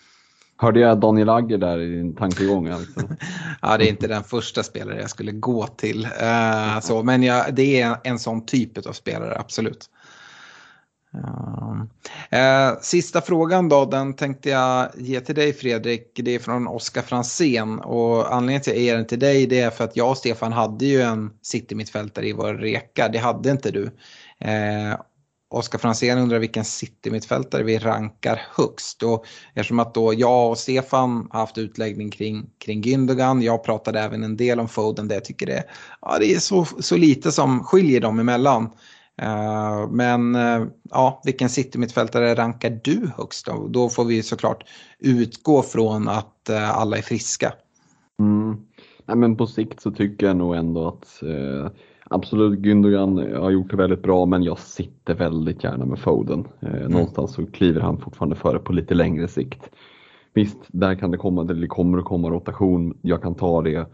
[0.57, 2.69] Hörde jag Daniel Agger där i din tankegång?
[2.69, 3.01] Alltså?
[3.63, 6.05] ja, det är inte den första spelare jag skulle gå till.
[6.05, 9.87] Uh, så, men ja, det är en, en sån typ av spelare, absolut.
[11.15, 11.83] Uh,
[12.41, 16.11] uh, sista frågan då, den tänkte jag ge till dig Fredrik.
[16.15, 19.61] Det är från Oskar Fransén och anledningen till att jag ger den till dig det
[19.61, 23.09] är för att jag och Stefan hade ju en city-mittfältare i vår reka.
[23.09, 23.91] Det hade inte du.
[25.53, 29.03] Oskar Fransén undrar vilken city-mittfältare vi rankar högst.
[29.03, 29.25] Och
[29.55, 34.25] eftersom att då jag och Stefan har haft utläggning kring, kring Gündogan, jag pratade även
[34.25, 35.65] en del om Foden där jag tycker det,
[36.01, 38.71] ja, det är så, så lite som skiljer dem emellan.
[39.23, 43.69] Uh, men uh, ja, vilken city-mittfältare rankar du högst då?
[43.69, 44.65] Då får vi såklart
[44.99, 47.53] utgå från att uh, alla är friska.
[48.21, 48.57] Mm.
[49.07, 51.23] Nej, men på sikt så tycker jag nog ändå att
[52.13, 56.45] Absolut, Gündogan har gjort det väldigt bra men jag sitter väldigt gärna med Foden.
[56.61, 56.93] Mm.
[56.93, 59.71] Någonstans så kliver han fortfarande före på lite längre sikt.
[60.35, 63.87] Visst, där kan det komma, det kommer att komma rotation, jag kan ta det.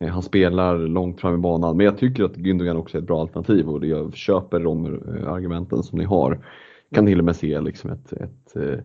[0.00, 3.06] Eh, han spelar långt fram i banan, men jag tycker att Gündogan också är ett
[3.06, 6.46] bra alternativ och jag köper de eh, argumenten som ni har.
[6.94, 8.84] Kan till och med se liksom ett, ett, ett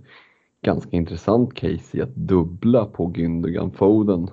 [0.65, 4.29] ganska intressant case i att dubbla på Gündogan Foden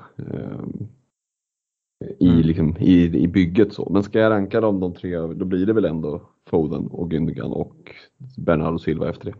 [2.19, 2.41] i, mm.
[2.41, 3.73] liksom, i, i bygget.
[3.73, 3.89] Så.
[3.91, 7.53] Men ska jag ranka dem de tre, då blir det väl ändå Foden och Gündogan
[7.53, 7.77] och
[8.37, 9.35] Bernardo Silva efter det.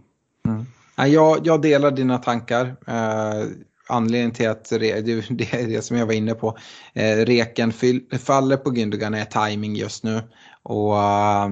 [0.49, 0.65] Mm.
[1.13, 2.77] Jag, jag delar dina tankar.
[2.87, 3.47] Eh,
[3.89, 5.01] anledningen till att det,
[5.31, 6.59] det är det som jag var inne på.
[6.93, 7.73] Eh, reken
[8.19, 10.23] faller på Gündogan är timing just nu.
[10.63, 11.49] Och eh,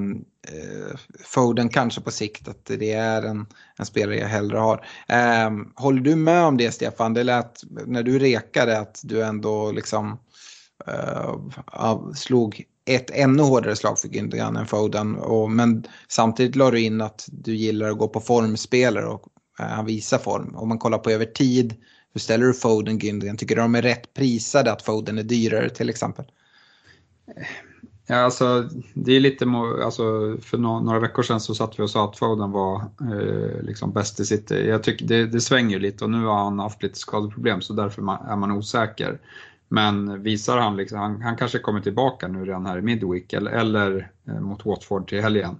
[1.24, 3.46] Foden kanske på sikt att det är en,
[3.78, 4.86] en spelare jag hellre har.
[5.08, 7.14] Eh, håller du med om det Stefan?
[7.14, 10.18] Det lät när du rekade att du ändå liksom
[10.88, 15.16] uh, slog ett ännu hårdare slag för Gündogan än Foden.
[15.16, 19.26] Och, men samtidigt la du in att du gillar att gå på formspelare och
[19.60, 20.56] uh, han visar form.
[20.56, 21.74] Om man kollar på över tid,
[22.12, 23.36] hur ställer du Foden Gündogan?
[23.36, 26.24] Tycker du de är rätt prisade att Foden är dyrare till exempel?
[28.06, 29.44] Ja, alltså, det är lite,
[29.84, 30.02] alltså,
[30.42, 34.20] för några veckor sedan så satt vi och sa att Foden var eh, liksom bäst
[34.20, 34.68] i City.
[34.68, 38.02] Jag tycker det, det svänger lite och nu har han haft lite skadeproblem så därför
[38.02, 39.20] är man osäker.
[39.72, 43.50] Men visar han, liksom, han, han kanske kommer tillbaka nu redan här i Midweek eller,
[43.50, 45.56] eller eh, mot Watford till helgen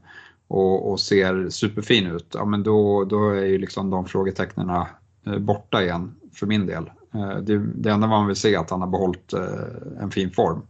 [0.49, 4.71] och, och, ser superfin ut, ja men då, då är ju liksom de frågetecknen
[5.27, 6.91] eh, borta igen för min del.
[7.15, 9.33] Eh, det, det enda man vill se är att han har behållit
[10.01, 10.63] en fin form.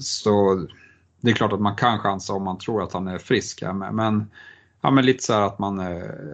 [0.00, 0.66] Så
[1.20, 3.62] det är klart att man kan chansa om man tror att han är frisk,
[3.92, 4.30] men,
[4.80, 5.80] ja, men lite så här att man,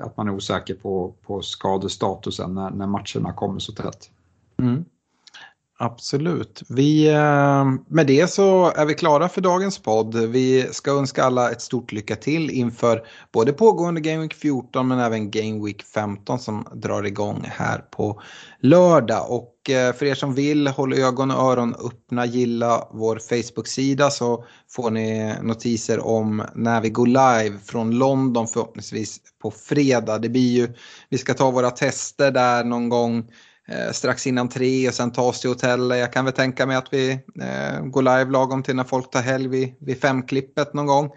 [0.02, 4.10] att man är osäker på, på skadestatusen när, när matcherna kommer så tätt.
[4.58, 4.84] Mm.
[5.78, 6.62] Absolut.
[6.68, 10.16] Vi, eh, med det så är vi klara för dagens podd.
[10.16, 14.98] Vi ska önska alla ett stort lycka till inför både pågående Game Week 14 men
[14.98, 18.20] även Game Week 15 som drar igång här på
[18.60, 19.26] lördag.
[19.30, 24.44] Och eh, för er som vill, håll ögon och öron öppna, gilla vår Facebook-sida så
[24.70, 30.18] får ni notiser om när vi går live från London förhoppningsvis på fredag.
[30.18, 30.74] Det blir ju,
[31.08, 33.28] vi ska ta våra tester där någon gång
[33.68, 35.98] eh, strax innan tre och sen ta oss till hotellet.
[35.98, 37.10] Jag kan väl tänka mig att vi
[37.40, 41.10] eh, går live lagom till när folk tar helg vid, vid femklippet någon gång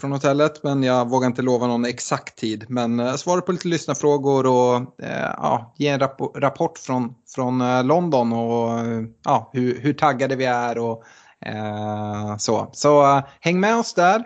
[0.00, 0.62] från hotellet.
[0.62, 2.64] Men jag vågar inte lova någon exakt tid.
[2.68, 7.60] Men eh, svara på lite lyssnarfrågor och eh, ja, ge en rap rapport från, från
[7.60, 11.04] eh, London och eh, ja, hur, hur taggade vi är och
[11.46, 12.70] eh, så.
[12.72, 14.24] Så eh, häng med oss där.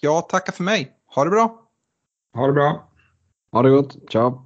[0.00, 0.92] jag tackar för mig.
[1.14, 1.60] Ha det bra.
[2.34, 2.88] Ha det bra.
[3.52, 3.96] Ha det gott.
[4.10, 4.45] Ciao.